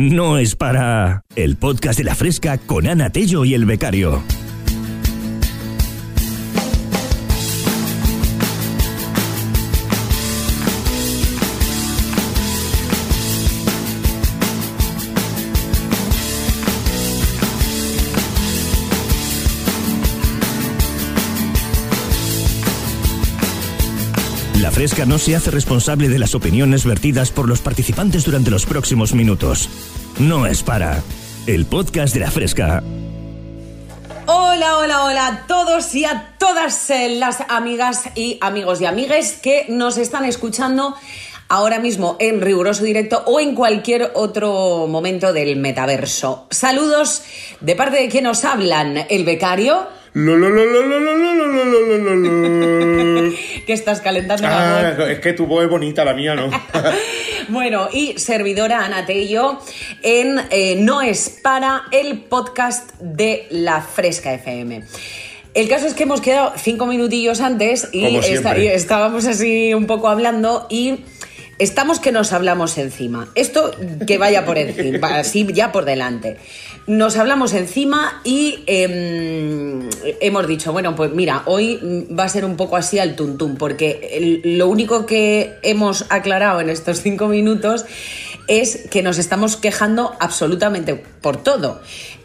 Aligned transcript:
No 0.00 0.38
es 0.38 0.56
para 0.56 1.24
el 1.36 1.56
podcast 1.56 1.98
de 1.98 2.04
la 2.04 2.14
fresca 2.14 2.56
con 2.56 2.86
Ana 2.86 3.10
Tello 3.10 3.44
y 3.44 3.52
el 3.52 3.66
becario. 3.66 4.22
Fresca 24.80 25.04
no 25.04 25.18
se 25.18 25.36
hace 25.36 25.50
responsable 25.50 26.08
de 26.08 26.18
las 26.18 26.34
opiniones 26.34 26.86
vertidas 26.86 27.30
por 27.30 27.46
los 27.46 27.60
participantes 27.60 28.24
durante 28.24 28.50
los 28.50 28.64
próximos 28.64 29.12
minutos. 29.12 29.68
No 30.18 30.46
es 30.46 30.62
para 30.62 31.02
el 31.46 31.66
podcast 31.66 32.14
de 32.14 32.20
La 32.20 32.30
Fresca. 32.30 32.82
Hola, 34.24 34.78
hola, 34.78 35.04
hola 35.04 35.26
a 35.26 35.46
todos 35.46 35.94
y 35.94 36.06
a 36.06 36.34
todas 36.38 36.88
eh, 36.88 37.10
las 37.10 37.42
amigas 37.50 38.04
y 38.14 38.38
amigos 38.40 38.80
y 38.80 38.86
amigues 38.86 39.32
que 39.32 39.66
nos 39.68 39.98
están 39.98 40.24
escuchando 40.24 40.94
ahora 41.50 41.78
mismo 41.78 42.16
en 42.18 42.40
riguroso 42.40 42.82
directo 42.82 43.22
o 43.26 43.38
en 43.38 43.54
cualquier 43.54 44.12
otro 44.14 44.86
momento 44.86 45.34
del 45.34 45.56
metaverso. 45.56 46.46
Saludos 46.48 47.22
de 47.60 47.76
parte 47.76 47.98
de 48.00 48.08
quien 48.08 48.24
nos 48.24 48.46
hablan, 48.46 48.96
el 49.10 49.24
becario 49.26 49.99
que 53.66 53.72
estás 53.72 54.00
calentando 54.00 54.42
la 54.42 54.94
voz. 54.98 55.08
Es 55.08 55.20
que 55.20 55.32
tu 55.32 55.46
voz 55.46 55.64
es 55.64 55.70
bonita, 55.70 56.04
la 56.04 56.14
mía 56.14 56.34
no. 56.34 56.50
bueno, 57.48 57.88
y 57.92 58.18
servidora 58.18 58.84
Ana 58.84 59.06
Tello 59.06 59.60
en 60.02 60.84
No 60.84 61.02
es 61.02 61.38
para 61.42 61.82
el 61.92 62.18
podcast 62.22 62.92
de 63.00 63.46
La 63.50 63.82
Fresca 63.82 64.34
FM. 64.34 64.82
El 65.52 65.68
caso 65.68 65.86
es 65.86 65.94
que 65.94 66.04
hemos 66.04 66.20
quedado 66.20 66.52
cinco 66.56 66.86
minutillos 66.86 67.40
antes 67.40 67.88
y 67.92 68.04
estábamos 68.68 69.26
así 69.26 69.74
un 69.74 69.86
poco 69.86 70.08
hablando 70.08 70.66
y 70.70 71.00
estamos 71.58 71.98
que 72.00 72.12
nos 72.12 72.32
hablamos 72.32 72.78
encima. 72.78 73.28
Esto 73.34 73.72
que 74.06 74.18
vaya 74.18 74.44
por 74.44 74.58
encima, 74.58 75.18
así 75.18 75.46
ya 75.52 75.72
por 75.72 75.84
delante. 75.84 76.36
Nos 76.86 77.16
hablamos 77.16 77.52
encima 77.52 78.20
y 78.24 78.64
em, 78.66 79.88
hemos 80.20 80.48
dicho, 80.48 80.72
bueno, 80.72 80.96
pues 80.96 81.12
mira, 81.12 81.42
hoy 81.46 82.06
va 82.18 82.24
a 82.24 82.28
ser 82.28 82.44
un 82.44 82.56
poco 82.56 82.76
así 82.76 82.98
al 82.98 83.16
tuntún, 83.16 83.56
porque 83.56 84.40
lo 84.44 84.66
único 84.68 85.06
que 85.06 85.54
hemos 85.62 86.06
aclarado 86.08 86.60
en 86.60 86.68
estos 86.68 87.00
cinco 87.00 87.28
minutos 87.28 87.84
es 88.48 88.88
que 88.90 89.02
nos 89.02 89.18
estamos 89.18 89.56
quejando 89.56 90.16
absolutamente 90.18 90.96
por 90.96 91.36
todo. 91.36 91.80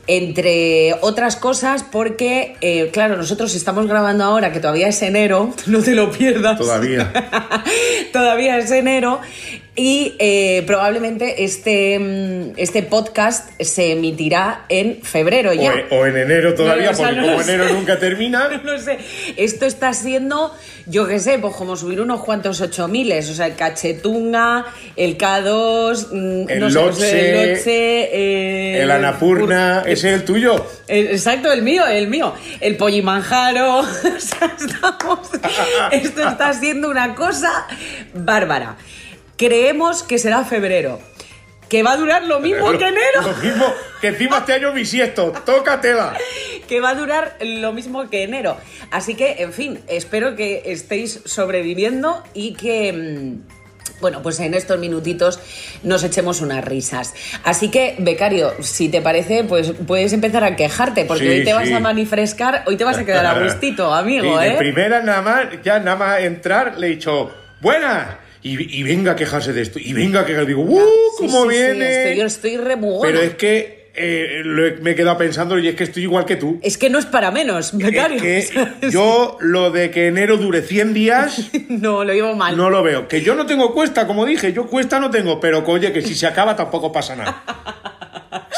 Entre 0.08 0.96
otras 1.02 1.36
cosas, 1.36 1.84
porque, 1.84 2.56
eh, 2.62 2.90
claro, 2.94 3.18
nosotros 3.18 3.56
estamos 3.56 3.88
grabando 3.88 4.24
ahora, 4.24 4.52
que 4.52 4.60
todavía 4.60 4.88
es 4.88 5.02
enero, 5.02 5.54
no 5.66 5.82
te 5.82 5.96
lo 5.96 6.12
pierdas. 6.12 6.58
Todavía. 6.60 7.12
todavía 8.14 8.58
es 8.58 8.72
enero. 8.72 9.20
Y 9.78 10.16
eh, 10.20 10.64
probablemente 10.66 11.44
este, 11.44 12.00
mm, 12.00 12.54
este 12.56 12.82
podcast 12.82 13.50
se 13.60 13.92
emitirá 13.92 14.64
en 14.70 15.02
febrero 15.02 15.52
ya. 15.52 15.74
o 15.92 16.06
en 16.06 16.16
enero 16.16 16.54
todavía, 16.56 16.86
No, 16.86 16.92
o 16.92 16.96
sea, 16.96 17.08
porque 17.08 17.20
no 17.22 17.28
como 17.28 17.44
sé. 17.44 17.54
enero 17.56 17.74
nunca 17.74 18.00
termina. 18.00 18.48
No 18.64 18.72
lo 18.72 18.80
sé. 18.80 19.00
Esto 19.36 19.66
está 19.66 19.92
siendo, 19.94 20.56
yo 20.86 21.06
qué 21.10 21.20
sé, 21.20 21.40
pues 21.40 21.56
como 21.56 21.76
subir 21.76 22.00
unos 22.00 22.24
cuantos 22.24 22.62
ocho 22.62 22.88
miles. 22.88 23.30
O 23.30 23.34
sea, 23.34 23.48
el 23.48 23.56
Cachetunga, 23.56 24.66
el 24.96 25.18
K2, 25.18 26.08
mm, 26.10 26.50
El 26.52 26.60
no 26.62 26.70
sé, 26.70 26.76
Lotse, 26.76 27.42
el 27.52 27.60
eh, 27.66 28.82
El 28.82 28.92
Anapurna, 28.92 29.84
Pur- 29.84 29.90
ese 29.96 30.10
es 30.14 30.16
el 30.22 30.26
tuyo. 30.26 30.66
Exacto, 30.88 31.52
el 31.52 31.62
mío, 31.62 31.86
el 31.88 32.08
mío. 32.08 32.34
El 32.62 32.78
Pollimanjaro. 32.78 33.80
O 34.16 34.20
sea, 34.20 34.56
estamos- 34.58 35.30
esto 35.92 36.28
está 36.30 36.54
siendo 36.54 36.90
una 36.90 37.16
cosa 37.16 37.68
bárbara. 38.14 38.78
Creemos 39.38 40.04
que 40.04 40.18
será 40.18 40.44
febrero. 40.46 41.00
Que 41.70 41.82
va 41.82 41.94
a 41.94 41.98
durar 41.98 42.24
lo 42.24 42.40
mismo 42.40 42.70
que 42.78 42.88
enero. 42.88 43.22
Lo 43.24 43.36
mismo 43.38 43.66
que 44.00 44.08
encima 44.10 44.38
este 44.38 44.54
año 44.54 44.72
bisiesto. 44.72 45.34
Tócatela. 45.46 46.16
que 46.68 46.80
va 46.80 46.90
a 46.92 46.96
durar 46.96 47.38
lo 47.42 47.74
mismo 47.74 48.08
que 48.10 48.24
enero. 48.24 48.56
Así 48.92 49.16
que, 49.16 49.38
en 49.40 49.52
fin, 49.52 49.80
espero 49.88 50.36
que 50.36 50.62
estéis 50.68 51.22
sobreviviendo 51.26 52.24
y 52.36 52.54
que... 52.54 53.34
Bueno, 54.02 54.22
pues 54.22 54.40
en 54.40 54.54
estos 54.54 54.78
minutitos 54.80 55.40
nos 55.84 56.04
echemos 56.04 56.42
unas 56.42 56.64
risas. 56.66 57.14
Así 57.44 57.70
que, 57.72 57.96
becario, 58.00 58.54
si 58.62 58.90
te 58.90 59.02
parece, 59.02 59.44
pues 59.44 59.72
puedes 59.88 60.12
empezar 60.14 60.44
a 60.44 60.56
quejarte, 60.56 61.06
porque 61.06 61.24
Sí, 61.24 61.30
hoy 61.30 61.44
te 61.46 61.54
vas 61.54 61.72
a 61.72 61.80
manifrescar, 61.80 62.64
hoy 62.68 62.76
te 62.78 62.84
vas 62.84 62.98
a 62.98 63.06
quedar 63.06 63.26
a 63.26 63.44
gustito, 63.44 63.94
amigo, 63.94 64.40
Y 64.42 64.44
de 64.46 64.54
¿eh? 64.54 64.56
primera 64.58 65.02
nada 65.02 65.22
más, 65.22 65.46
ya 65.64 65.80
nada 65.80 65.96
más 65.98 66.20
entrar, 66.22 66.78
le 66.78 66.88
he 66.88 66.90
dicho, 66.92 67.32
buenas. 67.62 68.18
Y, 68.44 68.80
y 68.80 68.84
venga 68.84 69.14
a 69.14 69.16
quejarse 69.16 69.54
de 69.54 69.62
esto. 69.64 69.80
Y 69.80 69.94
venga 69.94 70.20
a 70.20 70.26
quejarse. 70.26 70.48
Digo, 70.50 70.62
¡uh! 70.62 70.80
¿Cómo 71.18 71.44
sí, 71.44 71.48
viene? 71.50 72.04
estoy- 72.04 72.18
yo 72.20 72.26
estoy 72.28 72.58
remugona. 72.58 73.10
Pero 73.12 73.24
es 73.24 73.34
que 73.36 73.85
eh, 73.98 74.42
lo 74.44 74.66
he- 74.66 74.78
me 74.78 74.92
he 74.92 74.96
quedado 74.96 75.18
pensando 75.18 75.58
y 75.60 75.68
es 75.68 75.76
que 75.76 75.84
estoy 75.86 76.04
igual 76.04 76.26
que 76.26 76.36
tú. 76.36 76.60
Es 76.62 76.78
que 76.78 76.90
no 76.90 77.00
es 77.00 77.06
para 77.06 77.32
menos, 77.32 77.76
becario. 77.78 78.22
Es 78.24 78.52
que 78.52 78.90
yo 78.92 79.38
lo 79.42 79.72
de 79.72 79.92
que 79.92 80.08
enero 80.08 80.38
dure 80.38 80.62
100 80.62 80.94
días 80.94 81.50
no, 81.70 82.04
lo 82.04 82.14
llevo 82.14 82.36
mal. 82.36 82.56
no 82.58 82.70
lo 82.70 82.84
veo. 82.84 83.08
Que 83.08 83.22
yo 83.22 83.36
no 83.36 83.46
tengo 83.46 83.74
cuesta, 83.74 84.06
como 84.08 84.26
dije, 84.26 84.54
yo 84.54 84.68
cuesta 84.68 85.00
no 85.00 85.10
tengo, 85.12 85.40
pero 85.40 85.64
oye, 85.66 85.92
que 85.94 86.02
si 86.02 86.16
se 86.16 86.28
acaba 86.28 86.56
tampoco 86.56 86.92
pasa 86.92 87.16
nada. 87.16 87.44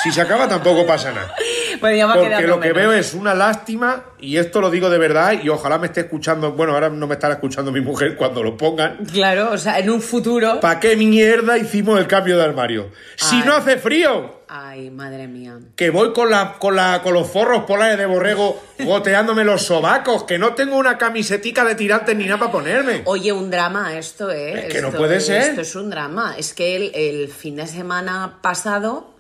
Si 0.04 0.12
se 0.12 0.22
acaba 0.22 0.48
tampoco 0.48 0.86
pasa 0.86 1.12
nada. 1.12 1.34
Va 1.82 2.14
Porque 2.14 2.48
lo 2.48 2.60
que 2.60 2.74
menos. 2.74 2.76
veo 2.76 2.94
es 2.94 3.14
una 3.14 3.34
lástima, 3.34 4.04
y 4.20 4.38
esto 4.38 4.62
lo 4.62 4.70
digo 4.72 4.90
de 4.90 4.98
verdad, 4.98 5.34
y 5.42 5.50
ojalá 5.50 5.78
me 5.78 5.88
esté 5.88 6.02
escuchando, 6.02 6.52
bueno, 6.54 6.74
ahora 6.74 6.90
no 6.90 7.08
me 7.08 7.14
estará 7.16 7.36
escuchando 7.36 7.72
mi 7.72 7.82
mujer 7.82 8.16
cuando 8.16 8.44
lo 8.44 8.58
pongan. 8.58 8.98
Claro, 9.12 9.52
o 9.52 9.58
sea, 9.58 9.80
en 9.80 9.90
un 9.90 10.02
futuro... 10.02 10.60
¿Para 10.60 10.80
qué 10.80 10.96
mierda 10.96 11.58
hicimos 11.58 12.00
el 12.00 12.08
cambio 12.08 12.38
de 12.38 12.44
armario? 12.44 12.92
Si 13.16 13.38
Ay. 13.38 13.44
no 13.46 13.56
hace 13.56 13.78
frío, 13.78 14.38
Ay, 14.50 14.90
madre 14.92 15.28
mía. 15.28 15.58
que 15.76 15.90
voy 15.90 16.14
con, 16.14 16.30
la, 16.32 16.54
con, 16.60 16.76
la, 16.76 17.02
con 17.04 17.14
los 17.14 17.30
forros 17.30 17.64
polares 17.66 17.98
de 17.98 18.06
borrego 18.06 18.62
goteándome 18.80 19.44
los 19.44 19.64
sobacos, 19.64 20.24
que 20.24 20.38
no 20.38 20.54
tengo 20.54 20.78
una 20.78 20.98
camisetica 20.98 21.66
de 21.66 21.76
tirantes 21.76 22.16
ni 22.16 22.26
nada 22.26 22.40
para 22.40 22.52
ponerme. 22.52 23.02
Oye, 23.06 23.32
un 23.34 23.50
drama 23.52 23.98
esto, 23.98 24.32
¿eh? 24.32 24.68
Es 24.68 24.74
que 24.74 24.82
no 24.82 24.88
Esto 24.88 25.00
puede 25.00 25.18
es- 25.18 25.26
ser. 25.26 25.42
Esto 25.42 25.62
es 25.62 25.76
un 25.76 25.90
drama. 25.90 26.36
Es 26.38 26.54
que 26.54 26.76
el, 26.78 26.92
el 26.96 27.28
fin 27.28 27.58
de 27.58 27.68
semana 27.68 28.38
pasado 28.42 29.17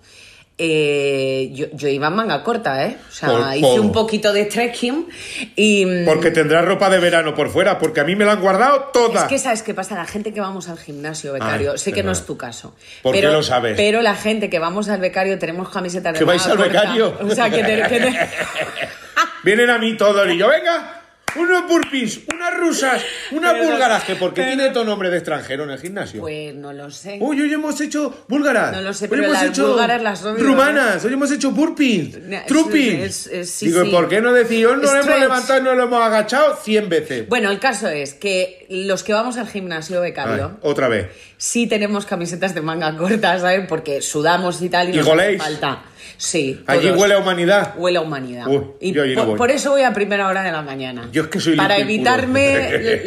eh, 0.59 1.49
yo, 1.53 1.67
yo 1.73 1.87
iba 1.87 2.07
en 2.07 2.15
manga 2.15 2.43
corta, 2.43 2.83
¿eh? 2.85 2.97
O 3.09 3.11
sea, 3.11 3.29
Por- 3.29 3.41
hice 3.55 3.61
por- 3.61 3.79
un 3.79 3.91
poquito 3.91 4.33
de 4.33 4.45
trekking 4.45 5.07
y... 5.55 5.85
mm, 5.85 6.05
Porque 6.05 6.31
tendrás 6.31 6.65
ropa 6.65 6.89
de 6.89 6.97
verano 6.99 7.35
por 7.35 7.49
fuera, 7.49 7.77
porque 7.77 7.99
a 7.99 8.03
mí 8.03 8.15
me 8.15 8.25
la 8.25 8.31
han 8.33 8.41
guardado 8.41 8.89
toda. 8.91 9.21
Es 9.21 9.27
que, 9.27 9.37
¿sabes 9.37 9.61
qué 9.61 9.73
pasa? 9.73 9.95
La 9.95 10.05
gente 10.05 10.33
que 10.33 10.41
vamos 10.41 10.67
al 10.69 10.77
gimnasio, 10.79 11.33
becario, 11.33 11.73
Ay, 11.73 11.77
sé 11.77 11.93
que 11.93 12.01
no 12.03 12.11
es 12.11 12.25
tu 12.25 12.37
caso. 12.37 12.73
¿Por 13.03 13.13
qué 13.13 13.19
pero, 13.21 13.33
lo 13.33 13.43
sabes? 13.43 13.75
Pero 13.77 14.01
la 14.01 14.15
gente 14.15 14.49
que 14.49 14.57
vamos 14.59 14.89
al 14.89 14.99
becario 14.99 15.37
tenemos 15.37 15.69
camisetas 15.69 16.13
de 16.13 16.19
¿Que 16.19 16.25
vais 16.25 16.43
al 16.47 16.57
corta. 16.57 16.71
becario? 16.71 17.17
O 17.21 17.29
sea, 17.35 17.49
que... 17.49 17.63
te- 17.63 17.83
que 17.83 17.99
te- 17.99 18.29
Vienen 19.43 19.69
a 19.69 19.77
mí 19.77 19.95
todos 19.95 20.27
y 20.29 20.37
yo, 20.37 20.47
venga, 20.49 20.96
unos 21.37 21.67
burpees, 21.67 22.19
unas 22.33 22.53
rusas, 22.57 23.01
unas 23.31 23.53
Pero- 23.53 23.65
búlgaras, 23.65 24.03
que 24.03 24.15
porque 24.15 24.41
pero- 24.41 24.55
tiene 24.55 24.69
todo 24.71 24.83
nombre 24.85 25.09
de 25.09 25.17
extranjero 25.17 25.63
en 25.63 25.71
el 25.71 25.79
gimnasio. 25.79 26.21
Pues 26.21 26.53
no 26.55 26.73
lo 26.73 26.89
sé. 26.91 27.17
Uy, 27.21 27.41
hoy 27.41 27.53
hemos 27.53 27.79
hecho 27.81 28.25
búlgaras. 28.27 28.71
No 28.73 28.81
lo 28.81 28.93
sé, 28.93 29.05
Hoy 29.05 29.09
pero 29.09 29.23
hemos 29.23 29.33
las 29.33 29.43
hecho 29.45 29.67
búlgaras 29.67 30.01
las 30.01 30.23
odio, 30.23 30.43
rumanas. 30.43 31.03
Hoy 31.05 31.13
hemos 31.13 31.31
hecho 31.31 31.51
burpees, 31.51 32.19
Ne- 32.21 32.43
trupis. 32.47 33.29
sí, 33.43 33.65
Digo, 33.67 33.83
sí. 33.83 33.89
¿y 33.89 33.91
por 33.91 34.07
qué 34.09 34.21
no 34.21 34.33
decís? 34.33 34.65
Hoy 34.65 34.77
nos 34.77 34.91
hemos 34.91 35.03
Stretch. 35.05 35.19
levantado 35.19 35.59
y 35.59 35.63
nos 35.63 35.77
lo 35.77 35.83
hemos 35.83 36.01
agachado 36.03 36.55
100 36.63 36.89
veces. 36.89 37.27
Bueno, 37.29 37.49
el 37.51 37.59
caso 37.59 37.87
es 37.89 38.13
que 38.13 38.65
los 38.69 39.03
que 39.03 39.13
vamos 39.13 39.37
al 39.37 39.47
gimnasio, 39.47 40.01
becario... 40.01 40.51
Ay, 40.53 40.57
otra 40.61 40.87
vez. 40.87 41.07
Sí 41.37 41.67
tenemos 41.67 42.05
camisetas 42.05 42.53
de 42.55 42.61
manga 42.61 42.95
corta, 42.97 43.39
¿sabes? 43.39 43.65
Porque 43.69 44.01
sudamos 44.01 44.61
y 44.61 44.69
tal 44.69 44.89
y, 44.89 44.93
¿Y 44.93 44.97
nos 44.97 45.07
hace 45.09 45.37
falta. 45.37 45.83
Sí. 46.19 46.63
Allí 46.65 46.89
huele 46.89 47.13
a 47.13 47.19
humanidad. 47.19 47.73
Huele 47.77 47.99
a 47.99 48.01
humanidad. 48.01 48.47
Uy, 48.47 48.63
y 48.81 48.91
yo 48.93 49.35
por, 49.35 49.51
eso 49.51 49.71
voy 49.71 49.83
a 49.83 49.93
primera 49.93 50.27
hora 50.27 50.41
de 50.41 50.51
la 50.51 50.63
mañana. 50.63 51.09
Yo 51.11 51.23
es 51.23 51.27
que 51.29 51.39
soy 51.39 51.55
Para 51.55 51.77
evitarme 51.77 53.01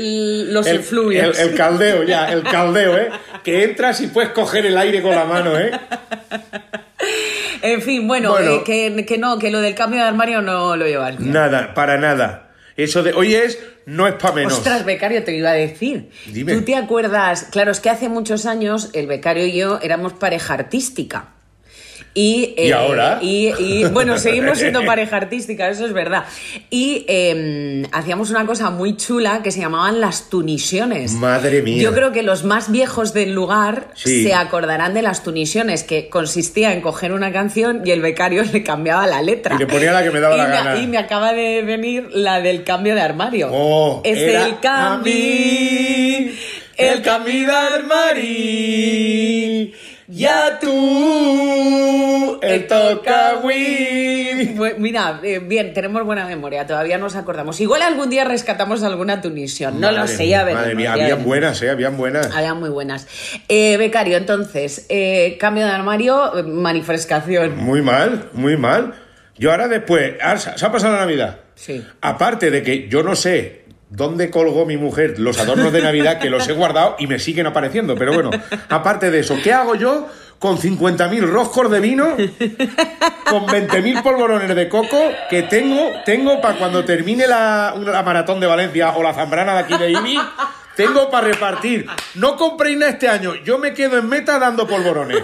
los 0.52 0.66
el, 0.66 0.76
efluvios. 0.76 1.36
el- 1.38 1.48
el 1.50 1.54
caldeo, 1.56 2.04
ya, 2.04 2.30
el 2.32 2.42
caldeo, 2.44 2.96
¿eh? 2.96 3.08
Que 3.42 3.64
entras 3.64 4.00
y 4.00 4.06
puedes 4.08 4.30
coger 4.30 4.64
el 4.66 4.76
aire 4.76 5.02
con 5.02 5.14
la 5.14 5.24
mano, 5.24 5.58
¿eh? 5.58 5.72
En 7.62 7.82
fin, 7.82 8.06
bueno, 8.06 8.30
Bueno. 8.32 8.50
eh, 8.56 8.62
que, 8.64 9.04
que 9.06 9.18
no, 9.18 9.38
que 9.38 9.50
lo 9.50 9.60
del 9.60 9.74
cambio 9.74 10.00
de 10.00 10.06
armario 10.06 10.40
no 10.42 10.76
lo 10.76 10.86
llevas. 10.86 11.18
Nada, 11.20 11.74
para 11.74 11.98
nada. 11.98 12.49
Eso 12.84 13.02
de 13.02 13.12
hoy 13.12 13.34
es, 13.34 13.58
no 13.86 14.08
es 14.08 14.14
para 14.14 14.34
menos. 14.34 14.54
Ostras, 14.54 14.84
becario, 14.84 15.22
te 15.22 15.36
iba 15.36 15.50
a 15.50 15.54
decir. 15.54 16.10
Dime. 16.26 16.54
¿Tú 16.54 16.62
te 16.62 16.76
acuerdas? 16.76 17.48
Claro, 17.50 17.72
es 17.72 17.80
que 17.80 17.90
hace 17.90 18.08
muchos 18.08 18.46
años 18.46 18.90
el 18.94 19.06
becario 19.06 19.44
y 19.44 19.52
yo 19.52 19.78
éramos 19.82 20.14
pareja 20.14 20.54
artística. 20.54 21.34
Y, 22.12 22.54
¿Y 22.58 22.68
eh, 22.68 22.72
ahora? 22.74 23.20
Y, 23.22 23.52
y, 23.60 23.84
bueno, 23.84 24.18
seguimos 24.18 24.58
siendo 24.58 24.84
pareja 24.84 25.16
artística, 25.16 25.68
eso 25.68 25.86
es 25.86 25.92
verdad. 25.92 26.24
Y 26.68 27.04
eh, 27.06 27.86
hacíamos 27.92 28.30
una 28.30 28.44
cosa 28.46 28.68
muy 28.70 28.96
chula 28.96 29.42
que 29.44 29.52
se 29.52 29.60
llamaban 29.60 30.00
las 30.00 30.28
tunisiones. 30.28 31.12
Madre 31.12 31.62
mía. 31.62 31.80
Yo 31.80 31.94
creo 31.94 32.10
que 32.10 32.24
los 32.24 32.42
más 32.42 32.72
viejos 32.72 33.14
del 33.14 33.32
lugar 33.32 33.90
Sí. 33.94 34.24
se 34.24 34.34
acordarán 34.34 34.92
de 34.92 35.02
las 35.02 35.22
tunisiones, 35.22 35.84
que 35.84 36.08
consistía 36.08 36.72
en 36.72 36.80
coger 36.80 37.12
una 37.12 37.30
canción 37.32 37.82
y 37.84 37.92
el 37.92 38.00
becario 38.00 38.42
le 38.42 38.64
cambiaba 38.64 39.06
la 39.06 39.22
letra. 39.22 39.54
Y 39.54 39.58
le 39.58 39.66
ponía 39.68 39.92
la 39.92 40.02
que 40.02 40.10
me 40.10 40.18
daba 40.18 40.34
Y 40.34 40.38
la 40.38 40.44
me- 40.48 40.50
gana. 40.50 40.82
Y 40.82 40.88
me 40.88 40.98
acaba 40.98 41.32
de 41.32 41.62
venir 41.62 42.08
la 42.12 42.40
del 42.40 42.64
cambio 42.64 42.96
de 42.96 43.02
armario. 43.02 43.50
Oh, 43.52 44.02
es 44.04 44.18
el 44.18 44.58
cambio. 44.58 45.14
el 46.76 47.02
cambio 47.02 47.46
de 47.46 47.52
armario. 47.52 49.70
Ya 50.12 50.58
tú, 50.60 52.38
el 52.42 52.66
tocawi. 52.66 54.54
Bu- 54.56 54.76
Mira, 54.78 55.20
eh, 55.22 55.38
bien, 55.38 55.72
tenemos 55.72 56.04
buena 56.04 56.26
memoria, 56.26 56.66
todavía 56.66 56.98
nos 56.98 57.14
acordamos. 57.14 57.60
Igual 57.60 57.82
algún 57.82 58.10
día 58.10 58.24
rescatamos 58.24 58.82
alguna 58.82 59.20
tunisión, 59.20 59.80
no 59.80 59.92
lo 59.92 60.06
sé, 60.08 60.24
mía, 60.24 60.30
ya 60.30 60.44
veremos. 60.44 60.62
Madre 60.62 60.74
mía, 60.74 60.92
habían 60.94 61.24
buenas, 61.24 61.62
eh, 61.62 61.70
habían 61.70 61.96
buenas. 61.96 62.34
Habían 62.34 62.58
muy 62.58 62.70
buenas. 62.70 63.06
Eh, 63.48 63.76
becario, 63.76 64.16
entonces, 64.16 64.86
eh, 64.88 65.36
cambio 65.38 65.64
de 65.64 65.70
armario, 65.70 66.32
manifestación. 66.44 67.56
Muy 67.56 67.80
mal, 67.82 68.30
muy 68.32 68.56
mal. 68.56 68.94
Yo 69.38 69.52
ahora 69.52 69.68
después, 69.68 70.14
se 70.38 70.58
se 70.58 70.66
ha 70.66 70.72
pasado 70.72 70.94
la 70.94 71.00
Navidad. 71.00 71.38
Sí. 71.54 71.84
Aparte 72.00 72.50
de 72.50 72.62
que 72.62 72.88
yo 72.88 73.02
no 73.02 73.14
sé 73.14 73.59
dónde 73.90 74.30
colgó 74.30 74.64
mi 74.64 74.76
mujer 74.76 75.18
los 75.18 75.38
adornos 75.38 75.72
de 75.72 75.82
Navidad, 75.82 76.18
que 76.18 76.30
los 76.30 76.48
he 76.48 76.52
guardado 76.52 76.96
y 76.98 77.06
me 77.06 77.18
siguen 77.18 77.46
apareciendo. 77.46 77.96
Pero 77.96 78.14
bueno, 78.14 78.30
aparte 78.68 79.10
de 79.10 79.20
eso, 79.20 79.36
¿qué 79.42 79.52
hago 79.52 79.74
yo 79.74 80.08
con 80.38 80.56
50.000 80.56 81.20
roscos 81.26 81.70
de 81.70 81.80
vino, 81.80 82.16
con 83.28 83.46
20.000 83.46 84.02
polvorones 84.02 84.54
de 84.54 84.68
coco 84.68 84.98
que 85.28 85.42
tengo, 85.42 85.90
tengo 86.06 86.40
para 86.40 86.56
cuando 86.56 86.84
termine 86.84 87.26
la, 87.26 87.74
la 87.76 88.02
maratón 88.02 88.40
de 88.40 88.46
Valencia 88.46 88.90
o 88.96 89.02
la 89.02 89.12
zambrana 89.12 89.54
de 89.54 89.58
aquí 89.60 89.76
de 89.76 89.90
Ibi? 89.90 90.18
Tengo 90.76 91.10
para 91.10 91.26
repartir. 91.26 91.86
No 92.14 92.36
compréis 92.36 92.78
nada 92.78 92.92
este 92.92 93.06
año. 93.06 93.34
Yo 93.44 93.58
me 93.58 93.74
quedo 93.74 93.98
en 93.98 94.08
meta 94.08 94.38
dando 94.38 94.66
polvorones. 94.66 95.18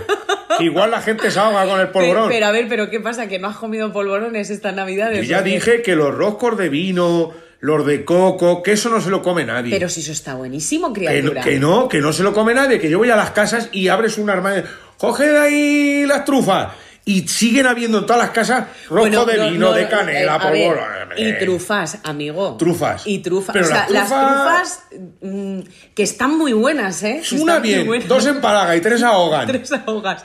Igual 0.59 0.91
la 0.91 1.01
gente 1.01 1.31
se 1.31 1.39
ahoga 1.39 1.67
con 1.67 1.81
el 1.81 1.89
polvorón. 1.89 2.29
Pero, 2.29 2.29
pero 2.29 2.47
a 2.47 2.51
ver, 2.51 2.67
pero 2.69 2.91
¿qué 2.91 3.01
pasa? 3.01 3.27
¿Que 3.27 3.39
no 3.39 3.49
has 3.49 3.57
comido 3.57 3.91
polvorones 3.91 4.51
esta 4.51 4.73
Navidad? 4.73 5.13
Yo 5.13 5.23
ya 5.23 5.41
dije 5.41 5.81
que 5.81 5.97
los 5.97 6.15
roscos 6.15 6.59
de 6.59 6.69
vino, 6.69 7.33
los 7.67 7.85
de 7.85 8.05
coco, 8.05 8.63
que 8.63 8.73
eso 8.73 8.89
no 8.91 9.01
se 9.01 9.11
lo 9.11 9.23
come 9.23 9.45
nadie. 9.45 9.73
Pero 9.73 9.89
si 9.89 10.01
eso 10.01 10.13
está 10.13 10.35
buenísimo, 10.35 10.93
que, 10.93 11.05
criatura. 11.05 11.43
que 11.43 11.59
no, 11.59 11.89
que 11.89 12.01
no 12.01 12.13
se 12.13 12.23
lo 12.23 12.33
come 12.33 12.55
nadie, 12.55 12.79
que 12.79 12.89
yo 12.89 12.99
voy 12.99 13.11
a 13.11 13.17
las 13.17 13.33
casas 13.33 13.71
y 13.73 13.89
abres 13.89 14.19
un 14.19 14.31
armario, 14.31 14.63
coge 14.97 15.27
de 15.27 15.39
ahí 15.39 16.07
las 16.07 16.25
trufas. 16.25 16.69
Y 17.09 17.29
siguen 17.29 17.67
habiendo 17.67 17.99
en 18.01 18.07
todas 18.07 18.21
las 18.21 18.31
casas 18.31 18.67
Bueno, 18.91 19.25
de 19.25 19.37
no, 19.37 19.45
vino, 19.51 19.67
no, 19.69 19.73
de 19.73 19.89
canela, 19.89 20.35
eh, 20.35 20.39
a 20.41 20.51
ver, 20.51 20.67
polvorón. 20.69 21.09
Y 21.17 21.33
trufas, 21.39 21.99
amigo. 22.03 22.57
Trufas. 22.59 23.07
Y 23.07 23.21
trufas. 23.21 23.53
Pero 23.53 23.65
o 23.65 23.69
sea, 23.69 23.87
las 23.89 24.11
las 24.11 24.11
trufas- 24.11 24.81
mm, 25.23 25.61
que 25.95 26.03
están 26.03 26.37
muy 26.37 26.53
buenas, 26.53 27.01
¿eh? 27.05 27.23
Una 27.39 27.61
bien, 27.61 27.89
dos 28.09 28.27
empalaga 28.27 28.75
y 28.75 28.81
tres 28.81 29.05
ahogan. 29.05 29.47
Tres 29.53 29.71
ahogas. 29.71 30.25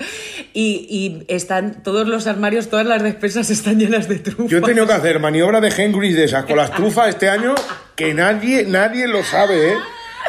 Y, 0.53 0.87
y 0.89 1.25
están 1.31 1.83
todos 1.83 2.07
los 2.07 2.25
armarios, 2.25 2.67
todas 2.67 2.87
las 2.87 3.03
despensas 3.03 3.51
están 3.51 3.77
llenas 3.79 4.09
de 4.09 4.17
trufas. 4.17 4.47
Yo 4.49 4.57
he 4.57 4.61
tenido 4.61 4.87
que 4.87 4.93
hacer 4.93 5.19
maniobra 5.19 5.61
de 5.61 5.69
Hengris 5.69 6.15
de 6.15 6.23
esas 6.23 6.45
con 6.45 6.57
las 6.57 6.71
trufas 6.73 7.09
este 7.09 7.29
año 7.29 7.53
que 7.95 8.15
nadie, 8.15 8.65
nadie 8.65 9.07
lo 9.07 9.23
sabe, 9.23 9.73
¿eh? 9.73 9.75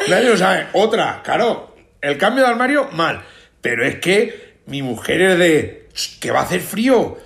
Nadie 0.07 0.29
lo 0.29 0.37
sabe. 0.37 0.67
Otra, 0.73 1.21
claro, 1.23 1.75
el 1.99 2.19
cambio 2.19 2.43
de 2.43 2.49
armario, 2.51 2.89
mal. 2.91 3.23
Pero 3.59 3.83
es 3.87 3.95
que 3.99 4.59
mi 4.67 4.83
mujer 4.83 5.19
es 5.21 5.39
de 5.39 5.79
"Ch, 5.79 5.82
que 6.19 6.31
va 6.31 6.39
a 6.41 6.43
hacer 6.43 6.61
frío. 6.61 7.17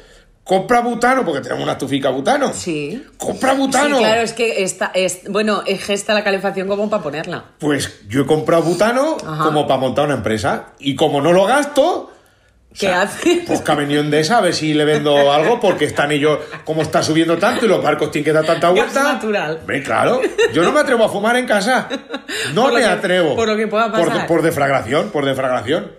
Compra 0.43 0.79
butano, 0.79 1.25
porque 1.25 1.41
tenemos 1.41 1.63
una 1.63 1.73
estufica 1.73 2.09
butano. 2.09 2.53
Sí. 2.53 3.05
Compra 3.17 3.51
butano. 3.53 3.97
Sí, 3.97 4.03
claro, 4.03 4.21
es 4.21 4.31
que 4.31 4.63
está, 4.63 4.91
es, 4.93 5.21
bueno, 5.29 5.61
es 5.65 5.89
está 5.89 6.13
la 6.13 6.23
calefacción 6.23 6.69
como 6.69 6.89
para 6.89 7.03
ponerla. 7.03 7.43
Pues 7.59 7.99
yo 8.07 8.21
he 8.21 8.25
comprado 8.25 8.63
butano 8.63 9.17
Ajá. 9.27 9.43
como 9.43 9.67
para 9.67 9.79
montar 9.81 10.05
una 10.05 10.13
empresa. 10.15 10.67
Y 10.79 10.95
como 10.95 11.21
no 11.21 11.33
lo 11.33 11.45
gasto. 11.45 12.13
¿Qué 12.79 12.89
haces? 12.89 13.39
Pues 13.47 13.61
que 13.61 13.71
ha 13.71 13.75
venido 13.75 14.01
Endesa 14.01 14.37
a 14.37 14.41
ver 14.41 14.53
si 14.53 14.73
le 14.73 14.85
vendo 14.85 15.31
algo, 15.33 15.59
porque 15.59 15.85
están 15.85 16.11
ellos, 16.11 16.37
como 16.63 16.83
está 16.83 17.01
subiendo 17.01 17.35
tanto 17.37 17.65
y 17.65 17.67
los 17.67 17.81
barcos 17.81 18.11
tienen 18.11 18.25
que 18.25 18.33
dar 18.33 18.45
tanta 18.45 18.67
Gas 18.67 18.75
vuelta. 18.75 19.03
natural. 19.13 19.57
Hombre, 19.61 19.81
claro, 19.83 20.21
yo 20.53 20.61
no 20.63 20.71
me 20.71 20.79
atrevo 20.81 21.03
a 21.03 21.09
fumar 21.09 21.35
en 21.37 21.45
casa. 21.47 21.89
No 22.53 22.63
Por 22.63 22.73
me 22.73 22.79
que- 22.81 22.85
atrevo. 22.85 23.35
por 23.35 23.47
lo 23.47 23.55
que 23.57 23.67
pueda 23.67 23.91
Por, 23.91 24.07
pasar. 24.09 24.27
por 24.27 24.41
deflagración, 24.43 25.09
por 25.09 25.25
deflagración. 25.25 25.91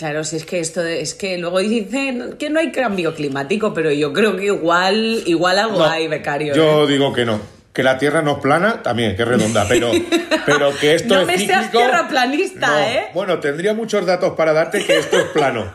Claro, 0.00 0.24
si 0.24 0.36
es 0.36 0.46
que 0.46 0.60
esto 0.60 0.82
es 0.82 1.12
que 1.12 1.36
luego 1.36 1.58
dicen 1.58 2.36
que 2.38 2.48
no 2.48 2.58
hay 2.58 2.72
cambio 2.72 3.14
climático, 3.14 3.74
pero 3.74 3.92
yo 3.92 4.14
creo 4.14 4.34
que 4.34 4.46
igual, 4.46 5.22
igual 5.26 5.58
algo 5.58 5.80
No, 5.80 5.84
hay, 5.84 6.08
becario. 6.08 6.54
Yo 6.54 6.84
¿eh? 6.84 6.86
digo 6.92 7.12
que 7.12 7.26
no. 7.26 7.38
Que 7.74 7.82
la 7.82 7.98
Tierra 7.98 8.22
no 8.22 8.36
es 8.36 8.38
plana, 8.38 8.82
también, 8.82 9.14
que 9.14 9.24
es 9.24 9.28
redonda, 9.28 9.66
pero, 9.68 9.90
pero 10.46 10.74
que 10.80 10.94
esto 10.94 11.16
No 11.16 11.20
es 11.20 11.26
me 11.26 11.38
seas 11.38 11.70
tierraplanista, 11.70 12.66
No. 12.68 12.78
¿eh? 12.78 13.08
Bueno, 13.12 13.40
tendría 13.40 13.74
muchos 13.74 14.06
datos 14.06 14.32
para 14.38 14.54
darte 14.54 14.82
que 14.82 15.00
esto 15.00 15.18
es 15.18 15.26
plano. 15.34 15.70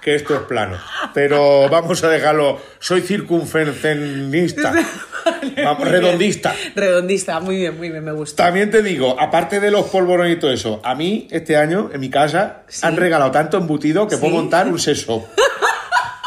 Que 0.00 0.14
esto 0.14 0.36
es 0.36 0.40
plano. 0.40 0.78
Pero 1.14 1.68
vamos 1.68 2.02
a 2.04 2.08
dejarlo. 2.08 2.60
Soy 2.78 3.00
circunferenista. 3.02 4.72
Vamos, 5.62 5.86
redondista. 5.86 6.54
Redondista, 6.74 7.40
muy 7.40 7.56
bien, 7.56 7.76
muy 7.76 7.90
bien, 7.90 8.02
me 8.02 8.12
gusta. 8.12 8.44
También 8.44 8.70
te 8.70 8.82
digo, 8.82 9.20
aparte 9.20 9.60
de 9.60 9.70
los 9.70 9.84
polvorones 9.86 10.36
y 10.36 10.40
todo 10.40 10.50
eso, 10.50 10.80
a 10.82 10.94
mí 10.94 11.28
este 11.30 11.56
año 11.58 11.90
en 11.92 12.00
mi 12.00 12.08
casa 12.08 12.62
Sí. 12.68 12.80
han 12.86 12.96
regalado 12.96 13.30
tanto 13.30 13.58
embutido 13.58 14.08
que 14.08 14.16
puedo 14.16 14.32
montar 14.34 14.66
un 14.68 14.78
seso. 14.78 15.28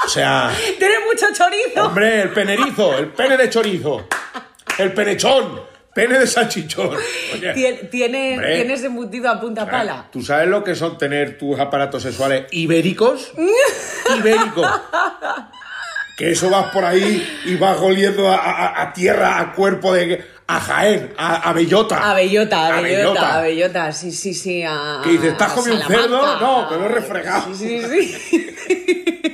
O 0.05 0.09
sea, 0.09 0.51
¡Tiene 0.77 0.95
mucho 1.09 1.25
chorizo! 1.33 1.85
hombre, 1.87 2.21
el 2.23 2.29
penerizo, 2.29 2.95
el 2.97 3.07
pene 3.07 3.37
de 3.37 3.49
chorizo, 3.49 4.05
el 4.77 4.91
penechón, 4.93 5.61
pene 5.95 6.19
de 6.19 6.27
salchichón. 6.27 6.89
Oye, 7.33 7.53
Tien- 7.53 7.89
tiene, 7.89 8.33
Hombre. 8.33 8.55
tienes 8.57 8.83
embutido 8.83 9.29
a 9.31 9.39
punta 9.39 9.65
pala. 9.67 10.07
¿Tú 10.11 10.21
sabes 10.21 10.49
lo 10.49 10.61
que 10.63 10.75
son 10.75 10.97
tener 10.97 11.37
tus 11.37 11.57
aparatos 11.57 12.03
sexuales 12.03 12.45
ibéricos? 12.51 13.31
Ibéricos. 14.17 14.67
Que 16.17 16.31
eso 16.31 16.49
vas 16.49 16.67
por 16.71 16.85
ahí 16.85 17.41
y 17.45 17.55
vas 17.55 17.77
oliendo 17.79 18.29
a, 18.29 18.35
a- 18.35 18.81
a 18.83 18.93
tierra, 18.93 19.39
a 19.39 19.51
cuerpo 19.53 19.91
de. 19.93 20.23
a 20.47 20.59
Jaén, 20.59 21.11
a, 21.17 21.49
a 21.49 21.53
bellota. 21.53 22.11
A 22.11 22.13
bellota, 22.13 22.67
a 22.77 22.81
bellota, 22.81 23.37
a 23.37 23.41
bellota, 23.41 23.91
sí, 23.91 24.11
sí, 24.11 24.33
sí. 24.35 24.63
A, 24.63 25.01
Que 25.03 25.09
dices, 25.11 25.31
¿estás 25.31 25.53
comiendo 25.53 25.85
un 25.87 25.91
cerdo? 25.91 26.39
No, 26.39 26.69
que 26.69 26.75
lo 26.75 26.85
he 26.85 26.89
refregado. 26.89 27.53
Sí, 27.55 27.81
sí, 27.81 28.07
sí. 28.29 28.55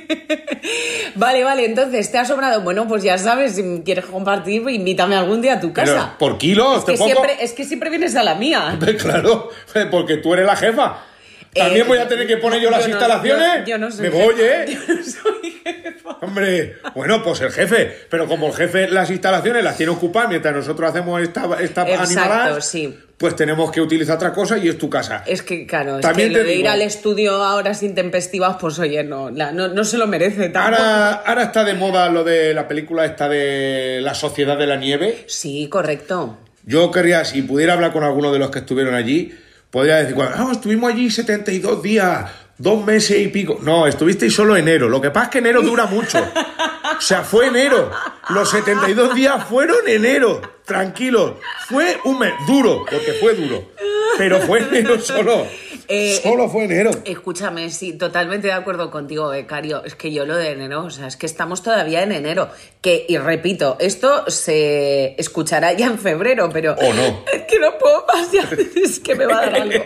vale, 1.16 1.44
vale, 1.44 1.66
entonces, 1.66 2.10
¿te 2.10 2.16
ha 2.18 2.24
sobrado? 2.24 2.62
Bueno, 2.62 2.88
pues 2.88 3.02
ya 3.02 3.18
sabes, 3.18 3.56
si 3.56 3.82
quieres 3.84 4.06
compartir, 4.06 4.66
invítame 4.68 5.16
algún 5.16 5.42
día 5.42 5.54
a 5.54 5.60
tu 5.60 5.72
Pero, 5.74 5.92
casa. 5.94 6.14
¿Por 6.18 6.38
kilos? 6.38 6.78
es, 6.78 6.84
que 6.84 6.92
¿Te 6.92 6.98
pongo? 6.98 7.10
siempre, 7.12 7.36
es 7.44 7.52
que 7.52 7.64
siempre 7.64 7.90
vienes 7.90 8.16
a 8.16 8.22
la 8.22 8.34
mía. 8.36 8.78
Claro, 8.98 9.50
porque 9.90 10.16
tú 10.16 10.32
eres 10.34 10.46
la 10.46 10.56
jefa. 10.56 10.96
También 11.54 11.84
Eh, 11.84 11.88
voy 11.88 11.98
a 11.98 12.06
tener 12.06 12.26
que 12.28 12.36
poner 12.36 12.60
yo 12.60 12.70
las 12.70 12.82
yo 12.82 12.88
no- 12.88 12.94
instalaciones. 12.94 13.48
yo- 13.60 13.64
yo 13.66 13.78
no 13.78 13.90
soy 13.90 14.02
Me 14.02 14.10
jefa. 14.12 14.24
voy, 14.24 14.34
¿eh? 14.40 14.64
Yo 14.88 14.94
no 14.94 15.02
soy 15.04 15.60
jefa. 15.64 16.10
Hombre, 16.22 16.76
bueno, 16.94 17.22
pues 17.24 17.40
el 17.40 17.50
jefe. 17.50 17.92
Pero 18.08 18.28
como 18.28 18.46
el 18.48 18.52
jefe 18.54 18.88
las 18.88 19.10
instalaciones 19.10 19.64
las 19.64 19.76
tiene 19.76 19.90
ocupadas 19.92 20.28
mientras 20.28 20.54
nosotros 20.54 20.88
hacemos 20.90 21.20
esta, 21.20 21.46
esta 21.60 21.82
Exacto, 21.82 22.02
animalada, 22.02 22.60
sí. 22.60 22.96
pues 23.16 23.34
tenemos 23.34 23.72
que 23.72 23.80
utilizar 23.80 24.14
otra 24.16 24.32
cosa 24.32 24.58
y 24.58 24.68
es 24.68 24.78
tu 24.78 24.88
casa. 24.88 25.24
Es 25.26 25.42
que, 25.42 25.66
claro, 25.66 25.96
es 25.96 26.02
También 26.02 26.28
que 26.28 26.34
te 26.36 26.40
lo 26.42 26.46
de 26.46 26.52
ir 26.54 26.58
digo- 26.62 26.70
al 26.70 26.82
estudio 26.82 27.32
a 27.42 27.56
horas 27.56 27.82
intempestivas, 27.82 28.56
pues 28.60 28.78
oye, 28.78 29.02
no, 29.02 29.30
la- 29.30 29.50
no, 29.50 29.66
no 29.68 29.82
se 29.84 29.98
lo 29.98 30.06
merece 30.06 30.50
tampoco. 30.50 30.76
Ahora, 30.82 31.10
ahora 31.26 31.42
está 31.42 31.64
de 31.64 31.74
moda 31.74 32.08
lo 32.10 32.22
de 32.22 32.54
la 32.54 32.68
película 32.68 33.04
esta 33.04 33.28
de 33.28 33.98
La 34.02 34.14
Sociedad 34.14 34.56
de 34.56 34.66
la 34.68 34.76
Nieve. 34.76 35.24
Sí, 35.26 35.68
correcto. 35.68 36.38
Yo 36.64 36.90
querría, 36.92 37.24
si 37.24 37.42
pudiera 37.42 37.72
hablar 37.72 37.92
con 37.92 38.04
alguno 38.04 38.32
de 38.32 38.38
los 38.38 38.50
que 38.50 38.60
estuvieron 38.60 38.94
allí, 38.94 39.34
podría 39.70 39.96
decir, 39.96 40.16
"Ah, 40.20 40.48
estuvimos 40.52 40.92
allí 40.92 41.10
72 41.10 41.82
días, 41.82 42.30
dos 42.58 42.84
meses 42.84 43.18
y 43.18 43.28
pico. 43.28 43.58
No, 43.62 43.86
estuvisteis 43.86 44.34
solo 44.34 44.56
enero. 44.56 44.88
Lo 44.88 45.00
que 45.00 45.10
pasa 45.10 45.24
es 45.26 45.30
que 45.30 45.38
enero 45.38 45.62
dura 45.62 45.86
mucho. 45.86 46.18
O 46.18 47.00
sea, 47.00 47.22
fue 47.22 47.46
enero. 47.46 47.90
Los 48.28 48.50
72 48.50 49.14
días 49.14 49.44
fueron 49.44 49.88
enero. 49.88 50.42
Tranquilo. 50.66 51.38
Fue 51.68 51.98
un 52.04 52.18
mes 52.18 52.32
duro, 52.46 52.84
porque 52.90 53.14
fue 53.20 53.34
duro. 53.34 53.70
Pero 54.20 54.40
fue 54.40 54.58
enero 54.60 55.00
solo. 55.00 55.46
Eh, 55.92 56.20
Solo 56.22 56.48
fue 56.48 56.66
enero. 56.66 56.92
Escúchame, 57.04 57.68
sí, 57.70 57.94
totalmente 57.94 58.46
de 58.46 58.52
acuerdo 58.52 58.92
contigo, 58.92 59.28
becario. 59.30 59.82
Es 59.84 59.96
que 59.96 60.12
yo 60.12 60.24
lo 60.24 60.36
de 60.36 60.52
enero, 60.52 60.84
o 60.84 60.90
sea, 60.90 61.08
es 61.08 61.16
que 61.16 61.26
estamos 61.26 61.64
todavía 61.64 62.04
en 62.04 62.12
enero. 62.12 62.48
Que, 62.80 63.06
y 63.08 63.16
repito, 63.18 63.76
esto 63.80 64.30
se 64.30 65.16
escuchará 65.20 65.72
ya 65.72 65.86
en 65.86 65.98
febrero, 65.98 66.48
pero. 66.52 66.74
O 66.74 66.92
no. 66.94 67.24
Es 67.32 67.42
que 67.42 67.58
no 67.58 67.76
puedo 67.76 68.06
ya, 68.32 68.48
es 68.84 69.00
que 69.00 69.16
me 69.16 69.26
va 69.26 69.38
a 69.38 69.46
dar 69.46 69.54
algo. 69.62 69.84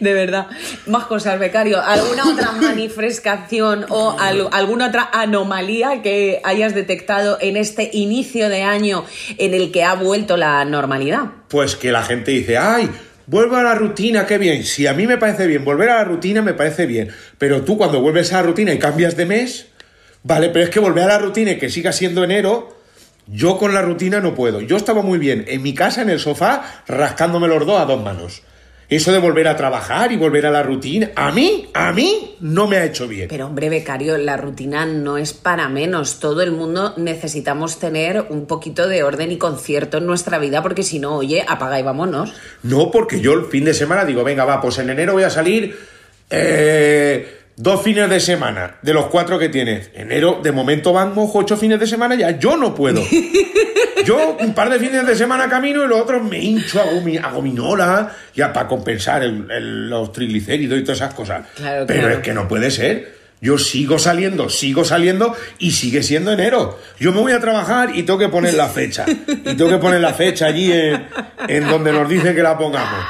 De 0.00 0.12
verdad. 0.12 0.48
Más 0.86 1.04
cosas, 1.04 1.38
becario. 1.38 1.80
¿Alguna 1.80 2.28
otra 2.28 2.50
manifestación 2.50 3.86
o 3.90 4.16
al- 4.18 4.48
alguna 4.50 4.88
otra 4.88 5.10
anomalía 5.12 6.02
que 6.02 6.40
hayas 6.42 6.74
detectado 6.74 7.38
en 7.40 7.56
este 7.56 7.90
inicio 7.92 8.48
de 8.48 8.62
año 8.62 9.04
en 9.38 9.54
el 9.54 9.70
que 9.70 9.84
ha 9.84 9.94
vuelto 9.94 10.36
la 10.36 10.64
normalidad? 10.64 11.20
Pues 11.48 11.76
que 11.76 11.92
la 11.92 12.02
gente 12.02 12.32
dice, 12.32 12.58
ay, 12.58 12.90
vuelvo 13.26 13.56
a 13.56 13.62
la 13.62 13.74
rutina, 13.74 14.26
qué 14.26 14.38
bien. 14.38 14.64
Si 14.64 14.86
a 14.86 14.94
mí 14.94 15.06
me 15.06 15.18
parece 15.18 15.46
bien, 15.46 15.64
volver 15.64 15.90
a 15.90 15.96
la 15.96 16.04
rutina 16.04 16.42
me 16.42 16.54
parece 16.54 16.86
bien. 16.86 17.10
Pero 17.38 17.62
tú 17.62 17.76
cuando 17.76 18.00
vuelves 18.00 18.32
a 18.32 18.36
la 18.36 18.42
rutina 18.42 18.72
y 18.72 18.78
cambias 18.78 19.16
de 19.16 19.26
mes, 19.26 19.66
vale, 20.22 20.50
pero 20.50 20.64
es 20.64 20.70
que 20.70 20.80
volver 20.80 21.04
a 21.04 21.08
la 21.08 21.18
rutina 21.18 21.52
y 21.52 21.58
que 21.58 21.70
siga 21.70 21.92
siendo 21.92 22.24
enero, 22.24 22.76
yo 23.26 23.58
con 23.58 23.74
la 23.74 23.82
rutina 23.82 24.20
no 24.20 24.34
puedo. 24.34 24.60
Yo 24.60 24.76
estaba 24.76 25.02
muy 25.02 25.18
bien 25.18 25.44
en 25.48 25.62
mi 25.62 25.74
casa, 25.74 26.02
en 26.02 26.10
el 26.10 26.20
sofá, 26.20 26.82
rascándome 26.86 27.48
los 27.48 27.66
dos 27.66 27.80
a 27.80 27.84
dos 27.84 28.02
manos. 28.02 28.42
Eso 28.88 29.10
de 29.10 29.18
volver 29.18 29.48
a 29.48 29.56
trabajar 29.56 30.12
y 30.12 30.16
volver 30.16 30.46
a 30.46 30.50
la 30.50 30.62
rutina, 30.62 31.10
a 31.16 31.32
mí, 31.32 31.68
a 31.74 31.92
mí, 31.92 32.36
no 32.40 32.68
me 32.68 32.76
ha 32.76 32.84
hecho 32.84 33.08
bien. 33.08 33.26
Pero 33.28 33.46
hombre, 33.46 33.68
becario, 33.68 34.16
la 34.16 34.36
rutina 34.36 34.86
no 34.86 35.18
es 35.18 35.32
para 35.32 35.68
menos. 35.68 36.20
Todo 36.20 36.42
el 36.42 36.52
mundo 36.52 36.94
necesitamos 36.96 37.80
tener 37.80 38.26
un 38.28 38.46
poquito 38.46 38.86
de 38.86 39.02
orden 39.02 39.32
y 39.32 39.38
concierto 39.38 39.98
en 39.98 40.06
nuestra 40.06 40.38
vida, 40.38 40.62
porque 40.62 40.84
si 40.84 41.00
no, 41.00 41.16
oye, 41.16 41.44
apaga 41.48 41.80
y 41.80 41.82
vámonos. 41.82 42.32
No, 42.62 42.92
porque 42.92 43.20
yo 43.20 43.32
el 43.32 43.46
fin 43.46 43.64
de 43.64 43.74
semana 43.74 44.04
digo, 44.04 44.22
venga, 44.22 44.44
va, 44.44 44.60
pues 44.60 44.78
en 44.78 44.90
enero 44.90 45.14
voy 45.14 45.24
a 45.24 45.30
salir 45.30 45.76
eh, 46.30 47.40
dos 47.56 47.82
fines 47.82 48.08
de 48.08 48.20
semana 48.20 48.76
de 48.82 48.94
los 48.94 49.06
cuatro 49.06 49.36
que 49.36 49.48
tienes. 49.48 49.90
Enero, 49.94 50.38
de 50.42 50.52
momento 50.52 50.92
vamos 50.92 51.30
ocho 51.34 51.56
fines 51.56 51.80
de 51.80 51.88
semana 51.88 52.14
ya. 52.14 52.38
Yo 52.38 52.56
no 52.56 52.72
puedo. 52.72 53.02
Yo 54.04 54.36
un 54.40 54.54
par 54.54 54.68
de 54.70 54.78
fines 54.78 55.06
de 55.06 55.16
semana 55.16 55.48
camino 55.48 55.84
y 55.84 55.88
los 55.88 56.00
otros 56.00 56.22
me 56.22 56.38
hincho, 56.38 56.80
hago 56.80 57.00
gominola, 57.34 58.12
ya 58.34 58.52
para 58.52 58.68
compensar 58.68 59.22
el- 59.22 59.46
el- 59.50 59.88
los 59.88 60.12
triglicéridos 60.12 60.78
y 60.78 60.82
todas 60.82 60.98
esas 60.98 61.14
cosas. 61.14 61.46
Claro, 61.56 61.84
Pero 61.86 62.00
claro. 62.00 62.14
es 62.16 62.20
que 62.20 62.34
no 62.34 62.46
puede 62.48 62.70
ser. 62.70 63.16
Yo 63.40 63.58
sigo 63.58 63.98
saliendo, 63.98 64.48
sigo 64.48 64.84
saliendo 64.84 65.34
y 65.58 65.72
sigue 65.72 66.02
siendo 66.02 66.32
enero. 66.32 66.78
Yo 66.98 67.12
me 67.12 67.20
voy 67.20 67.32
a 67.32 67.40
trabajar 67.40 67.90
y 67.94 68.02
tengo 68.02 68.18
que 68.18 68.28
poner 68.30 68.54
la 68.54 68.66
fecha. 68.68 69.04
Y 69.06 69.54
tengo 69.54 69.68
que 69.68 69.76
poner 69.78 70.00
la 70.00 70.14
fecha 70.14 70.46
allí 70.46 70.72
en, 70.72 71.06
en 71.46 71.68
donde 71.68 71.92
nos 71.92 72.08
dice 72.08 72.34
que 72.34 72.42
la 72.42 72.56
pongamos. 72.56 73.04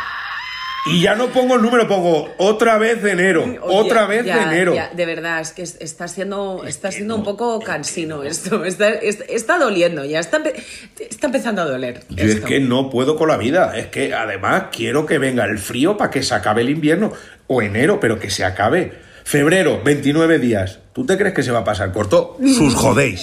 Y 0.88 1.00
ya 1.02 1.14
no 1.16 1.26
pongo 1.28 1.56
el 1.56 1.62
número, 1.62 1.88
pongo 1.88 2.32
otra 2.38 2.78
vez 2.78 3.02
de 3.02 3.10
enero. 3.12 3.42
Oye, 3.44 3.58
otra 3.60 4.06
vez 4.06 4.24
ya, 4.24 4.36
de 4.36 4.42
enero. 4.42 4.74
ya, 4.74 4.90
de 4.94 5.06
verdad, 5.06 5.40
es 5.40 5.50
que 5.52 5.62
es- 5.62 5.76
está 5.80 6.06
siendo, 6.06 6.64
está 6.64 6.92
siendo 6.92 7.16
un 7.16 7.24
poco 7.24 7.58
cansino 7.60 8.22
esto. 8.22 8.64
Está, 8.64 8.90
es- 8.90 9.24
está 9.28 9.58
doliendo, 9.58 10.04
ya 10.04 10.20
está, 10.20 10.38
empe- 10.38 10.54
está 10.98 11.26
empezando 11.26 11.62
a 11.62 11.64
doler. 11.64 12.04
Yo 12.10 12.24
es 12.24 12.40
que 12.40 12.60
no 12.60 12.88
puedo 12.90 13.16
con 13.16 13.28
la 13.28 13.36
vida. 13.36 13.76
Es 13.76 13.86
que 13.86 14.14
además 14.14 14.64
quiero 14.70 15.06
que 15.06 15.18
venga 15.18 15.44
el 15.44 15.58
frío 15.58 15.96
para 15.96 16.10
que 16.10 16.22
se 16.22 16.34
acabe 16.34 16.62
el 16.62 16.70
invierno. 16.70 17.12
O 17.48 17.62
enero, 17.62 17.98
pero 18.00 18.18
que 18.18 18.30
se 18.30 18.44
acabe. 18.44 18.92
Febrero, 19.24 19.80
29 19.84 20.38
días. 20.38 20.78
¿Tú 20.92 21.04
te 21.04 21.18
crees 21.18 21.34
que 21.34 21.42
se 21.42 21.50
va 21.50 21.60
a 21.60 21.64
pasar 21.64 21.90
corto? 21.92 22.36
Sus 22.40 22.74
jodéis. 22.76 23.22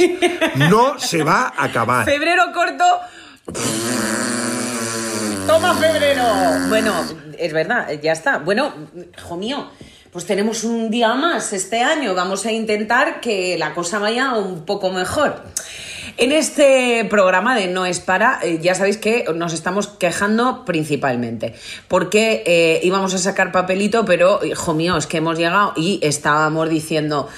No 0.56 1.00
se 1.00 1.24
va 1.24 1.54
a 1.56 1.64
acabar. 1.66 2.04
Febrero 2.06 2.44
corto. 2.54 2.84
Toma 5.48 5.74
febrero. 5.76 6.24
Bueno, 6.70 6.94
es 7.40 7.54
verdad, 7.54 7.90
ya 8.02 8.12
está. 8.12 8.40
Bueno, 8.40 8.74
hijo 9.18 9.38
mío, 9.38 9.70
pues 10.12 10.26
tenemos 10.26 10.64
un 10.64 10.90
día 10.92 11.14
más 11.16 11.54
este 11.54 11.82
año. 11.82 12.14
Vamos 12.16 12.46
a 12.46 12.52
intentar 12.52 13.20
que 13.22 13.58
la 13.58 13.74
cosa 13.74 14.00
vaya 14.00 14.34
un 14.34 14.66
poco 14.66 14.92
mejor. 14.92 15.42
En 16.18 16.32
este 16.32 17.06
programa 17.10 17.56
de 17.56 17.68
No 17.68 17.88
es 17.88 18.00
para, 18.00 18.40
eh, 18.44 18.60
ya 18.62 18.76
sabéis 18.76 18.98
que 18.98 19.26
nos 19.34 19.52
estamos 19.54 19.88
quejando 19.88 20.64
principalmente, 20.64 21.56
porque 21.88 22.44
eh, 22.46 22.82
íbamos 22.84 23.16
a 23.16 23.18
sacar 23.18 23.52
papelito, 23.52 24.06
pero 24.06 24.46
hijo 24.46 24.76
mío, 24.76 24.96
es 24.98 25.08
que 25.08 25.18
hemos 25.18 25.40
llegado 25.40 25.74
y 25.76 26.00
estábamos 26.04 26.70
diciendo, 26.70 27.30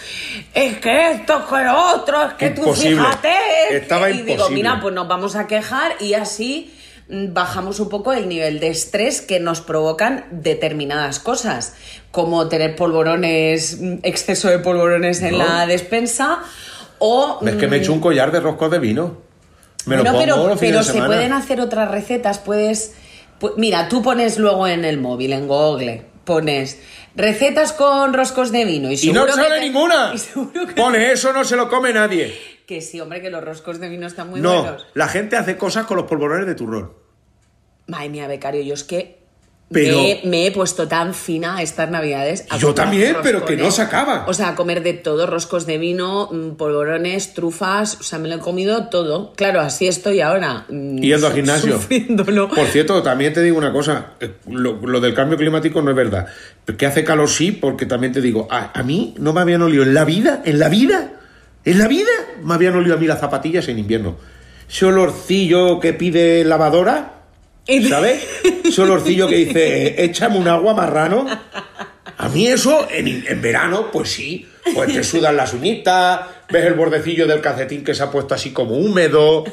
es 0.53 0.77
que 0.79 1.11
esto, 1.11 1.37
es 1.39 1.45
que 1.45 1.63
lo 1.63 1.93
otro, 1.93 2.21
es 2.23 2.33
que 2.33 2.47
Imposible. 2.47 2.97
tú 2.97 3.01
fíjate. 3.03 3.33
es 3.69 3.81
Estaba 3.83 4.07
que-". 4.07 4.15
y 4.15 4.21
digo, 4.23 4.49
mira, 4.49 4.79
pues 4.81 4.93
nos 4.93 5.07
vamos 5.07 5.37
a 5.37 5.47
quejar 5.47 5.95
y 6.01 6.13
así 6.15 6.73
bajamos 7.07 7.79
un 7.79 7.89
poco 7.89 8.13
el 8.13 8.27
nivel 8.27 8.59
de 8.59 8.69
estrés 8.69 9.21
que 9.21 9.39
nos 9.39 9.61
provocan 9.61 10.25
determinadas 10.31 11.19
cosas, 11.19 11.75
como 12.11 12.47
tener 12.49 12.75
polvorones, 12.75 13.77
mm, 13.79 13.95
exceso 14.03 14.49
de 14.49 14.59
polvorones 14.59 15.21
en 15.21 15.37
No. 15.37 15.45
la 15.45 15.67
despensa 15.67 16.39
o... 16.99 17.39
Es 17.45 17.55
que 17.55 17.67
me 17.67 17.77
he 17.77 17.79
hecho 17.79 17.93
un 17.93 17.99
collar 17.99 18.31
de 18.31 18.39
roscos 18.39 18.71
de 18.71 18.79
vino. 18.79 19.21
Me 19.85 19.97
lo 19.97 20.03
pongo 20.03 20.17
pero, 20.19 20.47
los 20.47 20.59
pero 20.59 20.81
se 20.83 20.93
semana. 20.93 21.07
pueden 21.07 21.33
hacer 21.33 21.61
otras 21.61 21.91
recetas, 21.91 22.39
puedes... 22.39 22.93
pu- 23.39 23.53
mira, 23.57 23.87
tú 23.87 24.01
pones 24.01 24.39
luego 24.39 24.67
en 24.67 24.83
el 24.83 24.97
móvil, 24.97 25.33
en 25.33 25.47
Google, 25.47 26.05
pones 26.23 26.79
recetas 27.15 27.71
con 27.71 28.13
roscos 28.13 28.51
de 28.51 28.65
vino 28.65 28.89
y, 28.89 28.93
Y 28.93 28.97
seguro 28.97 29.21
no 29.21 29.25
que 29.27 29.33
sale 29.33 29.55
te- 29.55 29.61
ninguna. 29.61 30.13
y 30.71 30.73
Pone 30.73 31.11
eso, 31.11 31.31
no 31.33 31.43
se 31.43 31.55
lo 31.55 31.69
come 31.69 31.93
nadie. 31.93 32.54
Que 32.67 32.81
sí, 32.81 32.99
hombre, 32.99 33.21
que 33.21 33.29
los 33.29 33.43
roscos 33.43 33.79
de 33.79 33.89
vino 33.89 34.07
están 34.07 34.29
muy 34.29 34.41
no, 34.41 34.61
buenos. 34.61 34.87
la 34.93 35.07
gente 35.07 35.35
hace 35.35 35.57
cosas 35.57 35.85
con 35.85 35.97
los 35.97 36.05
polvorones 36.07 36.47
de 36.47 36.55
turrón. 36.55 36.91
Madre 37.87 38.09
mía, 38.09 38.27
becario, 38.27 38.61
yo 38.63 38.73
es 38.73 38.83
que 38.83 39.19
Pero- 39.69 39.97
me, 39.97 40.21
me 40.25 40.47
he 40.47 40.51
puesto 40.51 40.87
tan 40.87 41.13
fina 41.13 41.61
estas 41.61 41.89
navidades. 41.91 42.45
a 42.49 42.57
Yo 42.57 42.73
también, 42.73 43.17
pero 43.21 43.45
que 43.45 43.55
no 43.57 43.69
se 43.69 43.83
acaba. 43.83 44.25
O 44.27 44.33
sea, 44.33 44.49
a 44.49 44.55
comer 44.55 44.81
de 44.81 44.93
todo, 44.93 45.27
roscos 45.27 45.67
de 45.67 45.77
vino, 45.77 46.29
mm, 46.31 46.51
polvorones, 46.55 47.35
trufas, 47.35 47.99
o 47.99 48.03
sea, 48.03 48.17
me 48.17 48.27
lo 48.27 48.35
he 48.35 48.39
comido 48.39 48.87
todo. 48.89 49.33
Claro, 49.35 49.61
así 49.61 49.87
estoy 49.87 50.21
ahora. 50.21 50.65
mm, 50.69 50.97
Yendo 50.97 51.27
al 51.27 51.33
gimnasio. 51.33 51.73
Sufriéndolo. 51.73 52.49
Por 52.49 52.65
cierto, 52.67 53.03
también 53.03 53.33
te 53.33 53.41
digo 53.43 53.57
una 53.59 53.71
cosa, 53.71 54.13
eh, 54.19 54.31
lo, 54.49 54.73
lo 54.81 54.99
del 54.99 55.13
cambio 55.13 55.37
climático 55.37 55.79
no 55.83 55.91
es 55.91 55.95
verdad. 55.95 56.25
Que 56.77 56.87
hace 56.87 57.03
calor 57.03 57.29
sí, 57.29 57.51
porque 57.51 57.85
también 57.85 58.13
te 58.13 58.21
digo, 58.21 58.47
a, 58.49 58.71
a 58.79 58.81
mí 58.83 59.13
no 59.19 59.33
me 59.33 59.41
habían 59.41 59.61
olido 59.61 59.83
en 59.83 59.93
la 59.93 60.05
vida, 60.05 60.41
en 60.45 60.57
la 60.57 60.69
vida, 60.69 61.11
en 61.65 61.79
la 61.79 61.87
vida, 61.87 62.11
me 62.43 62.53
habían 62.53 62.75
olido 62.75 62.95
a 62.95 62.97
mí 62.97 63.07
las 63.07 63.19
zapatillas 63.19 63.67
en 63.67 63.79
invierno. 63.79 64.17
Ese 64.69 64.85
olorcillo 64.85 65.79
que 65.79 65.93
pide 65.93 66.43
lavadora, 66.45 67.23
¿sabes? 67.89 68.25
Ese 68.63 68.81
olorcillo 68.81 69.27
que 69.27 69.35
dice, 69.35 70.03
échame 70.03 70.37
un 70.37 70.47
agua 70.47 70.73
marrano. 70.73 71.25
A 72.17 72.29
mí 72.29 72.47
eso, 72.47 72.87
en, 72.89 73.25
en 73.27 73.41
verano, 73.41 73.89
pues 73.91 74.11
sí. 74.11 74.49
Pues 74.73 74.91
te 74.91 75.03
sudan 75.03 75.37
las 75.37 75.53
uñitas, 75.53 76.21
ves 76.49 76.65
el 76.65 76.73
bordecillo 76.73 77.27
del 77.27 77.39
calcetín 77.39 77.83
que 77.83 77.93
se 77.93 78.01
ha 78.01 78.09
puesto 78.09 78.33
así 78.33 78.51
como 78.51 78.73
húmedo. 78.75 79.43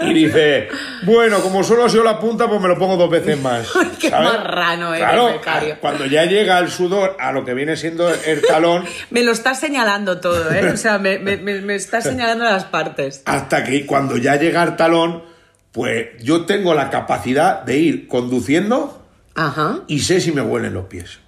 Y 0.00 0.12
dices, 0.14 0.66
bueno, 1.04 1.38
como 1.40 1.62
solo 1.62 1.84
ha 1.84 1.88
sido 1.88 2.02
la 2.02 2.18
punta, 2.18 2.48
pues 2.48 2.60
me 2.60 2.66
lo 2.66 2.76
pongo 2.76 2.96
dos 2.96 3.08
veces 3.08 3.38
más. 3.40 3.68
Qué 4.00 4.10
¿sabes? 4.10 4.32
marrano 4.32 4.92
eres, 4.94 5.06
Claro, 5.06 5.26
becario. 5.26 5.76
cuando 5.80 6.06
ya 6.06 6.24
llega 6.24 6.58
el 6.58 6.70
sudor 6.72 7.16
a 7.20 7.30
lo 7.30 7.44
que 7.44 7.54
viene 7.54 7.76
siendo 7.76 8.08
el 8.12 8.42
talón, 8.42 8.84
Me 9.10 9.22
lo 9.22 9.30
estás 9.30 9.60
señalando 9.60 10.18
todo, 10.18 10.50
¿eh? 10.50 10.72
O 10.72 10.76
sea, 10.76 10.98
me, 10.98 11.20
me, 11.20 11.36
me, 11.36 11.60
me 11.60 11.76
estás 11.76 12.02
señalando 12.02 12.42
las 12.44 12.64
partes. 12.64 13.22
hasta 13.26 13.62
que 13.62 13.86
cuando 13.86 14.16
ya 14.16 14.34
llega 14.36 14.64
el 14.64 14.74
talón, 14.74 15.22
pues 15.70 16.08
yo 16.20 16.46
tengo 16.46 16.74
la 16.74 16.90
capacidad 16.90 17.62
de 17.62 17.76
ir 17.76 18.08
conduciendo 18.08 19.04
Ajá. 19.36 19.80
y 19.86 20.00
sé 20.00 20.20
si 20.20 20.32
me 20.32 20.40
huelen 20.42 20.74
los 20.74 20.86
pies. 20.86 21.20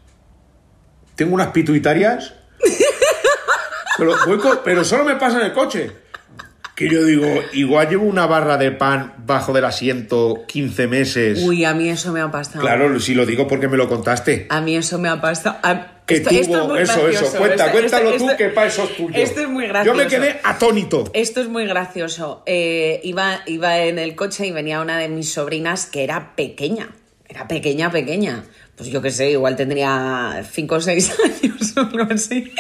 Tengo 1.21 1.35
unas 1.35 1.49
pituitarias. 1.49 2.33
pero, 3.99 4.15
voy 4.27 4.39
con- 4.39 4.61
pero 4.65 4.85
solo 4.85 5.05
me 5.05 5.17
pasa 5.17 5.39
en 5.39 5.45
el 5.49 5.53
coche. 5.53 5.91
Que 6.75 6.89
yo 6.89 7.05
digo, 7.05 7.27
igual 7.53 7.91
llevo 7.91 8.07
una 8.07 8.27
barra 8.27 8.57
de 8.57 8.71
pan 8.73 9.13
bajo 9.27 9.53
del 9.53 9.67
asiento 9.67 10.45
15 10.49 10.87
meses. 10.87 11.43
Uy, 11.45 11.67
a 11.67 11.75
mí 11.75 11.91
eso 11.91 12.11
me 12.11 12.23
ha 12.23 12.31
pasado. 12.31 12.61
Claro, 12.63 12.99
si 13.01 13.13
lo 13.13 13.27
digo 13.27 13.47
porque 13.47 13.69
me 13.69 13.77
lo 13.77 13.87
contaste. 13.87 14.47
A 14.49 14.63
mí 14.63 14.75
eso 14.77 14.99
me 14.99 15.11
ha 15.11 15.21
pasado. 15.21 15.59
A- 15.63 15.99
Que 16.07 16.15
esto, 16.15 16.31
tuvo 16.31 16.39
esto 16.41 16.59
es 16.63 16.69
muy 16.69 16.79
eso, 16.81 17.03
gracioso. 17.03 17.25
eso. 17.27 17.37
Cuenta, 17.39 17.67
Esto- 17.67 17.79
cuéntalo 17.79 18.13
tú, 18.17 18.29
que 18.39 18.49
para 18.49 18.67
eso 18.69 18.85
es 18.85 18.97
tuyo. 18.97 19.15
Esto 19.15 19.41
es 19.43 19.49
muy 19.51 19.67
gracioso. 19.67 19.99
Yo 19.99 20.03
me 20.05 20.09
quedé 20.09 20.41
atónito. 20.43 21.05
Esto 21.13 21.43
es 21.43 21.49
muy 21.49 21.67
gracioso. 21.67 22.43
Eh, 22.47 23.03
iba, 23.05 23.43
iba 23.45 23.77
en 23.81 23.99
el 23.99 24.17
coche 24.17 24.47
y 24.47 24.51
venía 24.53 24.81
una 24.81 24.97
de 24.97 25.11
mis 25.11 25.31
sobrinas 25.31 25.85
que 25.85 26.03
era 26.03 26.35
pequeña. 26.35 26.89
Era 27.29 27.47
pequeña, 27.47 27.93
pequeña. 27.93 28.43
Pues 28.81 28.91
yo 28.91 29.03
qué 29.03 29.11
sé, 29.11 29.31
igual 29.33 29.57
tendría 29.57 30.43
5 30.51 30.75
o 30.75 30.81
6 30.81 31.13
años 31.43 31.75
o 31.77 31.81
algo 31.81 32.15
así. 32.15 32.51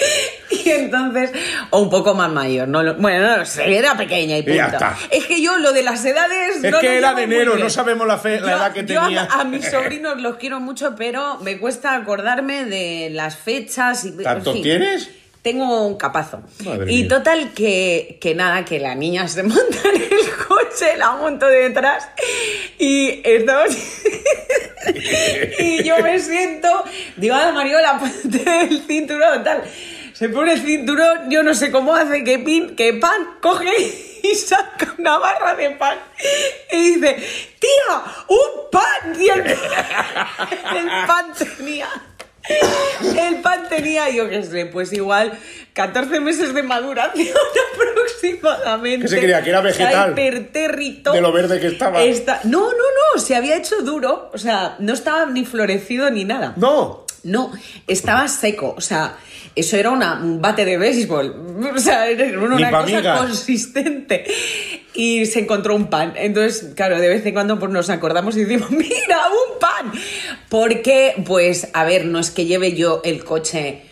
Y 0.51 0.69
entonces, 0.69 1.31
o 1.71 1.81
un 1.81 1.89
poco 1.89 2.13
más 2.13 2.31
mayor. 2.31 2.69
No 2.69 2.83
lo- 2.83 2.95
bueno, 2.97 3.27
no 3.27 3.39
lo 3.39 3.47
sé, 3.47 3.75
era 3.75 3.97
pequeña 3.97 4.37
y 4.37 4.41
Y 4.41 4.43
punto. 4.43 4.57
ya 4.59 4.67
está. 4.67 4.99
Es 5.11 5.25
que 5.25 5.41
yo 5.41 5.57
lo 5.57 5.73
de 5.73 5.83
las 5.83 6.05
edades. 6.05 6.63
Es 6.63 6.71
no 6.71 6.79
que 6.79 6.99
era 6.99 7.15
de 7.15 7.23
enero, 7.23 7.57
no 7.57 7.71
sabemos 7.71 8.07
la, 8.07 8.19
fe- 8.19 8.39
la 8.39 8.51
Yo- 8.51 8.57
edad 8.59 8.73
que 8.75 8.85
yo 8.85 9.01
tenía. 9.03 9.29
A, 9.31 9.45
mis 9.45 9.65
sobrinos 9.71 10.21
los 10.21 10.37
quiero 10.37 10.61
mucho, 10.61 10.95
pero 10.95 11.39
me 11.41 11.59
cuesta 11.59 11.95
acordarme 11.95 12.67
de 12.67 13.09
las 13.11 13.37
fechas. 13.37 14.05
Y, 14.05 14.09
en 14.09 14.23
¿Tantos 14.23 14.53
fin. 14.53 14.63
tienes? 14.63 15.11
Tengo 15.41 15.87
un 15.87 15.97
capazo. 15.97 16.43
Madre 16.67 16.93
y 16.93 16.99
mía. 16.99 17.09
total 17.09 17.53
que, 17.55 18.19
que 18.21 18.35
nada, 18.35 18.63
que 18.67 18.79
la 18.79 18.95
niña 18.95 19.27
se 19.27 19.43
monta 19.45 19.79
en 19.95 20.03
el 20.03 20.31
coche, 20.47 20.99
la 20.99 21.13
monto 21.13 21.47
detrás 21.47 22.07
y 22.79 23.23
estamos... 23.25 23.69
y 25.59 25.83
yo 25.83 25.99
me 25.99 26.19
siento, 26.19 26.85
digo, 27.17 27.35
a 27.35 27.53
Mariola, 27.53 27.99
ponte 28.23 28.61
el 28.63 28.83
cinturón, 28.87 29.45
tal. 29.45 29.63
Se 30.13 30.29
pone 30.29 30.53
el 30.53 30.61
cinturón, 30.61 31.31
yo 31.31 31.43
no 31.43 31.55
sé 31.55 31.71
cómo 31.71 31.95
hace 31.95 32.25
que, 32.25 32.39
pin, 32.39 32.77
que 32.77 32.95
pan 32.95 33.39
coge 33.41 33.71
y 34.23 34.35
saca 34.35 34.95
una 34.99 35.19
barra 35.19 35.55
de 35.55 35.71
pan 35.71 35.99
y 36.71 36.95
dice, 36.95 37.17
tía, 37.59 38.03
un 38.29 38.71
pan. 38.71 39.21
Y 39.21 39.29
el, 39.29 39.41
el 39.41 41.07
pan 41.07 41.33
tenía... 41.37 41.89
El 43.17 43.37
pan 43.43 43.69
tenía, 43.69 44.09
yo 44.11 44.29
qué 44.29 44.43
sé, 44.43 44.67
pues 44.67 44.93
igual 44.93 45.39
14 45.75 46.21
meses 46.21 46.53
de 46.55 46.63
maduración 46.63 47.29
Que 48.21 49.09
se 49.09 49.19
creía 49.19 49.43
que 49.43 49.51
era 49.51 49.61
vegetal. 49.61 50.13
Hyperterrito. 50.13 51.13
De 51.13 51.21
lo 51.21 51.33
verde 51.33 51.61
que 51.61 51.69
estaba. 51.69 52.01
No, 52.45 52.71
no, 52.71 52.71
no, 52.71 53.21
se 53.21 53.35
había 53.35 53.57
hecho 53.57 53.83
duro, 53.83 54.31
o 54.33 54.39
sea, 54.39 54.77
no 54.79 54.93
estaba 54.93 55.27
ni 55.27 55.45
florecido 55.45 56.11
ni 56.11 56.25
nada. 56.25 56.55
No. 56.57 57.07
No, 57.23 57.53
estaba 57.87 58.27
seco, 58.29 58.75
o 58.77 58.81
sea, 58.81 59.19
eso 59.55 59.77
era 59.77 59.91
una, 59.91 60.15
un 60.15 60.41
bate 60.41 60.65
de 60.65 60.79
béisbol, 60.79 61.69
o 61.77 61.79
sea, 61.79 62.09
era 62.09 62.39
una 62.39 62.71
cosa 62.71 63.19
consistente. 63.19 64.25
Y 64.95 65.27
se 65.27 65.41
encontró 65.41 65.77
un 65.77 65.89
pan. 65.89 66.15
Entonces, 66.17 66.73
claro, 66.75 66.99
de 66.99 67.09
vez 67.09 67.25
en 67.25 67.33
cuando 67.33 67.59
pues, 67.59 67.71
nos 67.71 67.91
acordamos 67.91 68.37
y 68.37 68.45
decimos, 68.45 68.71
mira, 68.71 69.29
un 69.29 69.59
pan. 69.59 69.93
Porque, 70.49 71.15
pues, 71.25 71.69
a 71.75 71.85
ver, 71.85 72.07
no 72.07 72.19
es 72.19 72.31
que 72.31 72.47
lleve 72.47 72.75
yo 72.75 73.01
el 73.05 73.23
coche 73.23 73.83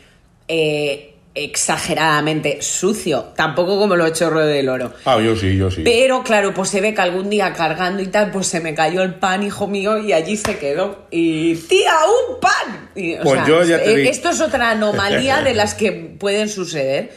eh, 0.49 1.15
exageradamente 1.45 2.59
sucio, 2.63 3.33
tampoco 3.37 3.79
como 3.79 3.97
lo 3.97 4.09
chorro 4.11 4.41
del 4.41 4.69
oro. 4.69 4.93
Ah, 5.05 5.21
yo 5.21 5.37
sí, 5.37 5.57
yo 5.57 5.71
sí. 5.71 5.83
Pero 5.85 6.23
claro, 6.23 6.55
pues 6.55 6.69
se 6.69 6.81
ve 6.81 6.95
que 6.95 7.01
algún 7.01 7.31
día 7.31 7.53
cargando 7.53 8.03
y 8.03 8.07
tal, 8.07 8.31
pues 8.31 8.47
se 8.47 8.61
me 8.61 8.75
cayó 8.75 9.03
el 9.03 9.15
pan, 9.15 9.43
hijo 9.43 9.67
mío, 9.67 9.99
y 9.99 10.13
allí 10.13 10.37
se 10.37 10.59
quedó. 10.59 11.07
Y 11.11 11.55
tía, 11.55 11.95
un 12.31 12.41
pan. 12.41 12.91
Y, 12.95 13.15
o 13.15 13.23
Pues 13.23 13.47
yo 13.47 13.63
ya 13.65 13.83
te 13.83 14.03
eh. 14.03 14.09
Esto 14.09 14.31
es 14.31 14.41
otra 14.41 14.71
anomalía 14.71 15.43
de 15.43 15.55
las 15.55 15.75
que 15.75 15.93
pueden 15.93 16.49
suceder. 16.49 17.11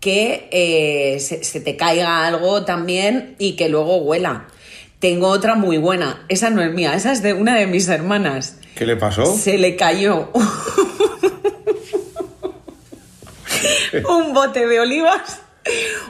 Que 0.00 0.48
eh, 0.52 1.18
se, 1.18 1.42
se 1.42 1.60
te 1.60 1.76
caiga 1.76 2.24
algo 2.24 2.64
también 2.64 3.34
y 3.38 3.56
que 3.56 3.68
luego 3.68 3.96
huela. 3.96 4.46
Tengo 5.00 5.28
otra 5.28 5.56
muy 5.56 5.76
buena. 5.76 6.24
Esa 6.28 6.50
no 6.50 6.62
es 6.62 6.72
mía, 6.72 6.94
esa 6.94 7.12
es 7.12 7.20
de 7.22 7.32
una 7.32 7.56
de 7.56 7.66
mis 7.66 7.88
hermanas. 7.88 8.56
¿Qué 8.76 8.86
le 8.86 8.96
pasó? 8.96 9.36
Se 9.36 9.58
le 9.58 9.74
cayó 9.74 10.30
un 14.08 14.32
bote 14.34 14.66
de 14.66 14.80
olivas. 14.80 15.42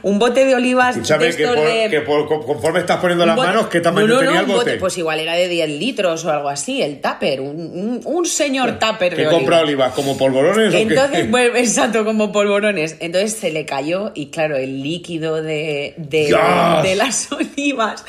Un 0.02 0.20
bote 0.20 0.44
de 0.44 0.54
olivas. 0.54 0.94
de 0.94 1.00
Escúchame, 1.02 1.24
que, 1.34 1.42
estos 1.42 1.56
por- 1.56 1.66
de- 1.66 1.90
que 1.90 2.00
por- 2.02 2.44
conforme 2.46 2.78
estás 2.78 2.98
poniendo 2.98 3.26
las 3.26 3.34
bote- 3.34 3.46
manos, 3.48 3.66
¿qué 3.66 3.80
tamaño 3.80 4.06
No, 4.06 4.14
no, 4.14 4.20
tenía 4.20 4.34
no, 4.34 4.40
el 4.40 4.46
bote? 4.46 4.74
Pues 4.76 4.96
igual 4.98 5.18
era 5.18 5.32
de 5.34 5.48
10 5.48 5.68
litros 5.70 6.24
o 6.24 6.30
algo 6.30 6.48
así, 6.48 6.80
el 6.80 7.00
tupper, 7.00 7.40
un, 7.40 7.56
un- 7.58 8.00
un 8.04 8.24
señor 8.26 8.78
tupper 8.78 9.16
¿Qué 9.16 9.22
de 9.24 9.30
compra 9.30 9.56
oliva. 9.56 9.86
olivas? 9.86 9.92
¿Como 9.94 10.16
polvorones 10.16 10.68
o 10.68 10.70
qué? 10.70 10.82
Entonces, 10.82 11.28
bueno, 11.32 11.56
exacto, 11.56 12.04
como 12.04 12.30
polvorones. 12.30 12.98
Entonces 13.00 13.32
se 13.32 13.50
le 13.50 13.64
cayó 13.66 14.12
y 14.14 14.30
claro, 14.30 14.56
el 14.56 14.80
líquido 14.80 15.42
de, 15.42 15.94
de, 15.96 16.94
las 16.96 17.32
olivas 17.32 18.04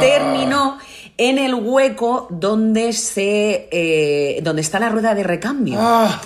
terminó 0.00 0.78
en 1.18 1.38
el 1.38 1.54
hueco 1.54 2.28
donde 2.30 2.94
se 2.94 3.68
eh, 3.70 4.40
donde 4.42 4.62
está 4.62 4.78
la 4.78 4.88
rueda 4.88 5.14
de 5.14 5.22
recambio. 5.22 5.76
Ah, 5.78 6.20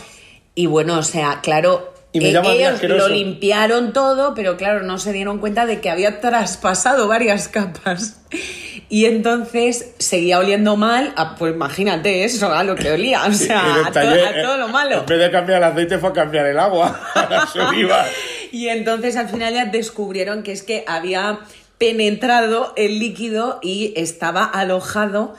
Y 0.54 0.66
bueno, 0.66 0.98
o 0.98 1.02
sea, 1.02 1.40
claro, 1.42 1.92
Y 2.12 2.20
me 2.20 2.30
eh, 2.30 2.32
llama 2.32 2.52
ellos 2.52 2.82
lo 2.82 3.08
limpiaron 3.08 3.92
todo, 3.92 4.34
pero 4.34 4.56
claro, 4.56 4.82
no 4.82 4.98
se 4.98 5.12
dieron 5.12 5.38
cuenta 5.38 5.66
de 5.66 5.80
que 5.80 5.90
había 5.90 6.20
traspasado 6.20 7.08
varias 7.08 7.48
capas. 7.48 8.20
Y 8.90 9.04
entonces 9.04 9.92
seguía 9.98 10.38
oliendo 10.38 10.76
mal, 10.76 11.12
a- 11.16 11.34
pues 11.34 11.52
imagínate 11.52 12.24
eso, 12.24 12.50
a 12.54 12.64
lo 12.64 12.74
que 12.74 12.90
olía, 12.90 13.22
o 13.26 13.32
sea, 13.34 13.82
a, 13.82 13.86
to- 13.88 13.92
taller, 13.92 14.26
a 14.38 14.42
todo 14.42 14.56
lo 14.56 14.68
malo. 14.68 15.00
En 15.00 15.06
vez 15.06 15.18
de 15.18 15.30
cambiar 15.30 15.58
el 15.58 15.64
aceite 15.64 15.98
fue 15.98 16.08
a 16.08 16.12
cambiar 16.14 16.46
el 16.46 16.58
agua 16.58 16.98
a. 17.14 18.06
Y 18.50 18.68
entonces 18.68 19.16
al 19.16 19.28
final 19.28 19.52
ya 19.52 19.66
descubrieron 19.66 20.42
que 20.42 20.52
es 20.52 20.62
que 20.62 20.84
había 20.86 21.40
penetrado 21.78 22.72
el 22.76 22.98
líquido 22.98 23.60
y 23.62 23.92
estaba 23.96 24.44
alojado 24.44 25.34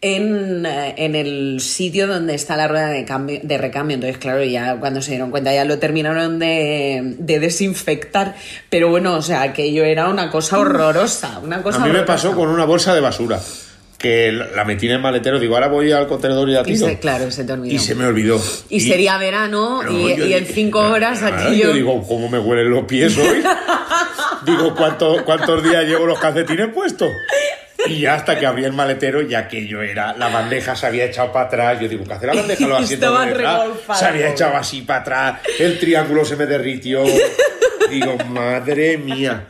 en, 0.00 0.66
eh, 0.66 0.94
en 0.98 1.14
el 1.14 1.60
sitio 1.60 2.06
donde 2.06 2.34
está 2.34 2.56
la 2.56 2.68
rueda 2.68 2.88
de, 2.88 3.04
cambio, 3.04 3.40
de 3.42 3.58
recambio. 3.58 3.94
Entonces, 3.94 4.18
claro, 4.18 4.44
ya 4.44 4.76
cuando 4.78 5.00
se 5.00 5.12
dieron 5.12 5.30
cuenta 5.30 5.54
ya 5.54 5.64
lo 5.64 5.78
terminaron 5.78 6.38
de, 6.38 7.14
de 7.18 7.40
desinfectar. 7.40 8.34
Pero 8.68 8.90
bueno, 8.90 9.14
o 9.14 9.22
sea, 9.22 9.42
aquello 9.42 9.84
era 9.84 10.08
una 10.08 10.30
cosa 10.30 10.58
horrorosa. 10.58 11.40
Una 11.42 11.62
cosa 11.62 11.82
A 11.82 11.86
mí 11.86 11.92
me 11.92 12.02
pasó 12.02 12.34
con 12.34 12.48
una 12.48 12.64
bolsa 12.64 12.94
de 12.94 13.00
basura. 13.00 13.40
Que 14.04 14.32
la 14.32 14.64
metí 14.66 14.84
en 14.84 14.92
el 14.92 14.98
maletero, 14.98 15.40
digo, 15.40 15.54
ahora 15.54 15.68
voy 15.68 15.90
al 15.90 16.06
contenedor 16.06 16.46
y 16.50 16.52
la 16.52 16.60
Y 16.60 16.64
tiro. 16.64 16.86
se- 16.88 16.98
claro, 16.98 17.30
se 17.30 17.42
te 17.44 17.54
olvidó. 17.54 17.74
Y 17.74 17.78
se 17.78 17.94
me 17.94 18.04
olvidó. 18.04 18.38
Y 18.68 18.80
sería 18.80 19.16
verano 19.16 19.82
No, 19.82 19.90
y, 19.90 20.14
yo 20.14 20.26
y 20.26 20.34
en 20.34 20.44
cinco 20.44 20.80
horas 20.80 21.22
ah, 21.22 21.28
aquello... 21.28 21.68
Yo 21.68 21.72
digo, 21.72 22.06
¿cómo 22.06 22.28
me 22.28 22.38
huelen 22.38 22.68
los 22.68 22.84
pies 22.84 23.16
hoy? 23.16 23.42
digo, 24.44 24.74
¿cuánto- 24.74 25.24
¿cuántos 25.24 25.62
días 25.64 25.84
llevo 25.86 26.04
los 26.04 26.18
calcetines 26.18 26.68
puestos? 26.68 27.08
Y 27.86 28.00
ya 28.00 28.12
hasta 28.14 28.38
que 28.38 28.44
abrí 28.44 28.64
el 28.64 28.74
maletero, 28.74 29.22
ya 29.22 29.38
aquello 29.38 29.80
era, 29.80 30.14
la 30.18 30.28
bandeja 30.28 30.76
se 30.76 30.86
había 30.86 31.06
echado 31.06 31.32
para 31.32 31.46
atrás. 31.46 31.80
Yo 31.80 31.88
digo, 31.88 32.04
¿qué 32.04 32.12
hace 32.12 32.26
la 32.26 32.34
bandeja? 32.34 32.64
Asientos 32.76 32.90
Estaba 32.92 33.24
de 33.24 33.32
detrás 33.32 33.62
se 33.98 34.04
había 34.04 34.28
echado 34.30 34.56
así 34.56 34.82
para 34.82 35.00
atrás, 35.00 35.40
el 35.58 35.78
triángulo 35.78 36.26
se 36.26 36.36
me 36.36 36.44
derritió. 36.44 37.02
Digo, 37.90 38.16
madre 38.28 38.98
mía. 38.98 39.44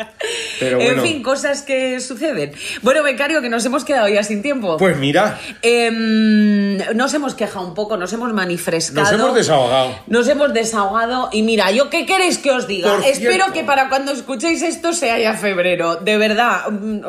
Pero 0.65 0.77
bueno, 0.79 1.03
En 1.03 1.09
fin, 1.09 1.23
cosas 1.23 1.63
que 1.63 2.01
suceden. 2.01 2.53
Bueno, 2.83 3.03
becario, 3.03 3.41
que 3.43 3.49
nos 3.49 3.65
hemos 3.65 3.85
quedado 3.85 4.09
ya 4.09 4.23
sin 4.23 4.43
tiempo. 4.43 4.77
pues 4.77 4.97
mira, 4.97 5.39
Em, 5.63 6.79
nos 6.97 7.13
hemos 7.15 7.35
quejado 7.35 7.67
un 7.67 7.75
poco, 7.75 7.97
nos 7.97 8.13
hemos 8.13 8.33
manifestado. 8.33 9.03
nos 9.03 9.13
hemos 9.13 9.35
desahogado. 9.35 9.95
Nos 10.07 10.29
hemos 10.29 10.53
desahogado 10.55 11.29
y 11.33 11.43
mira, 11.43 11.71
yo 11.71 11.91
qué 11.91 12.07
queréis 12.07 12.39
que 12.39 12.51
os 12.51 12.67
diga. 12.67 12.97
Por 12.97 13.05
Espero 13.05 13.33
cierto. 13.35 13.53
que 13.53 13.65
para 13.65 13.89
cuando 13.89 14.13
escuchéis 14.13 14.63
esto 14.63 14.93
sea 14.93 15.19
ya 15.19 15.35
febrero. 15.35 15.97
De 15.97 16.17
verdad, 16.19 16.69
mm, 16.71 17.01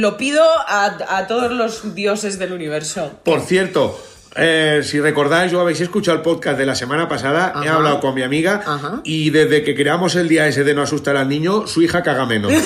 lo 0.00 0.16
pido 0.16 0.42
a, 0.66 0.96
a 1.18 1.26
todos 1.26 1.50
los 1.52 1.94
dioses 1.94 2.38
del 2.38 2.52
universo. 2.52 3.20
Por 3.24 3.40
cierto, 3.40 4.00
eh, 4.36 4.80
si 4.84 5.00
recordáis 5.00 5.52
o 5.52 5.60
habéis 5.60 5.80
escuchado 5.80 6.16
el 6.16 6.22
podcast 6.22 6.56
de 6.58 6.66
la 6.66 6.74
semana 6.74 7.08
pasada, 7.08 7.52
he 7.64 7.68
hablado 7.68 8.00
con 8.00 8.14
mi 8.14 8.22
amiga 8.22 8.62
Ajá. 8.64 9.00
y 9.04 9.30
desde 9.30 9.62
que 9.64 9.74
creamos 9.74 10.14
el 10.14 10.28
día 10.28 10.46
ese 10.46 10.62
de 10.64 10.74
no 10.74 10.82
asustar 10.82 11.16
al 11.16 11.28
niño, 11.28 11.66
su 11.66 11.82
hija 11.82 12.02
caga 12.02 12.26
menos. 12.26 12.52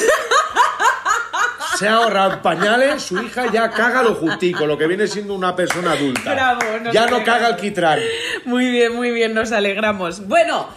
Se 1.78 1.88
ha 1.88 1.94
ahorrado 1.94 2.40
pañales, 2.42 3.02
su 3.02 3.18
hija 3.20 3.50
ya 3.52 3.70
caga 3.70 4.02
lo 4.02 4.14
justico, 4.14 4.66
lo 4.66 4.78
que 4.78 4.86
viene 4.86 5.06
siendo 5.06 5.34
una 5.34 5.54
persona 5.56 5.92
adulta. 5.92 6.32
Bravo, 6.34 6.60
ya 6.60 6.80
no 6.80 7.16
alegramos. 7.16 7.22
caga 7.24 7.48
el 7.48 7.56
quitrán. 7.56 7.98
Muy 8.44 8.70
bien, 8.70 8.94
muy 8.94 9.10
bien, 9.10 9.34
nos 9.34 9.52
alegramos. 9.52 10.26
Bueno. 10.26 10.68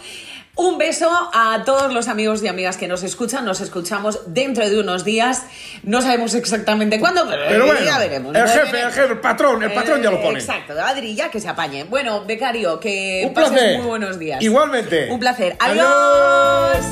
Un 0.60 0.76
beso 0.76 1.08
a 1.32 1.62
todos 1.64 1.94
los 1.94 2.08
amigos 2.08 2.42
y 2.42 2.48
amigas 2.48 2.76
que 2.76 2.88
nos 2.88 3.04
escuchan. 3.04 3.44
Nos 3.44 3.60
escuchamos 3.60 4.22
dentro 4.34 4.68
de 4.68 4.80
unos 4.80 5.04
días. 5.04 5.44
No 5.84 6.02
sabemos 6.02 6.34
exactamente 6.34 6.98
cuándo, 6.98 7.24
pero, 7.30 7.42
Pero 7.48 7.66
bueno, 7.66 7.80
ya 7.84 7.96
veremos. 7.96 8.34
el 8.34 8.42
jefe, 8.42 8.58
veremos. 8.72 8.82
el 8.82 8.92
jefe, 9.02 9.12
el 9.12 9.20
patrón, 9.20 9.62
el 9.62 9.72
patrón 9.72 10.02
ya 10.02 10.10
lo 10.10 10.20
pone. 10.20 10.40
Exacto, 10.40 10.72
Adri, 10.72 11.14
ya 11.14 11.30
que 11.30 11.38
se 11.38 11.46
apañe. 11.48 11.84
Bueno, 11.84 12.24
becario, 12.24 12.80
que 12.80 13.22
Un 13.28 13.34
pases 13.34 13.50
placer. 13.52 13.78
muy 13.78 13.86
buenos 13.86 14.18
días. 14.18 14.42
Igualmente. 14.42 15.06
Un 15.12 15.20
placer. 15.20 15.56
Adiós. 15.60 15.86
Adiós. 15.86 16.86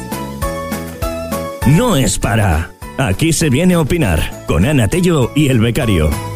No 1.67 1.97
es 1.97 2.21
para. 2.21 2.71
Aquí 2.99 3.33
se 3.35 3.51
viene 3.51 3.75
a 3.75 3.81
opinar 3.81 4.45
con 4.47 4.65
Ana 4.65 4.89
Tello 4.89 5.31
y 5.35 5.49
el 5.49 5.61
becario. 5.61 6.36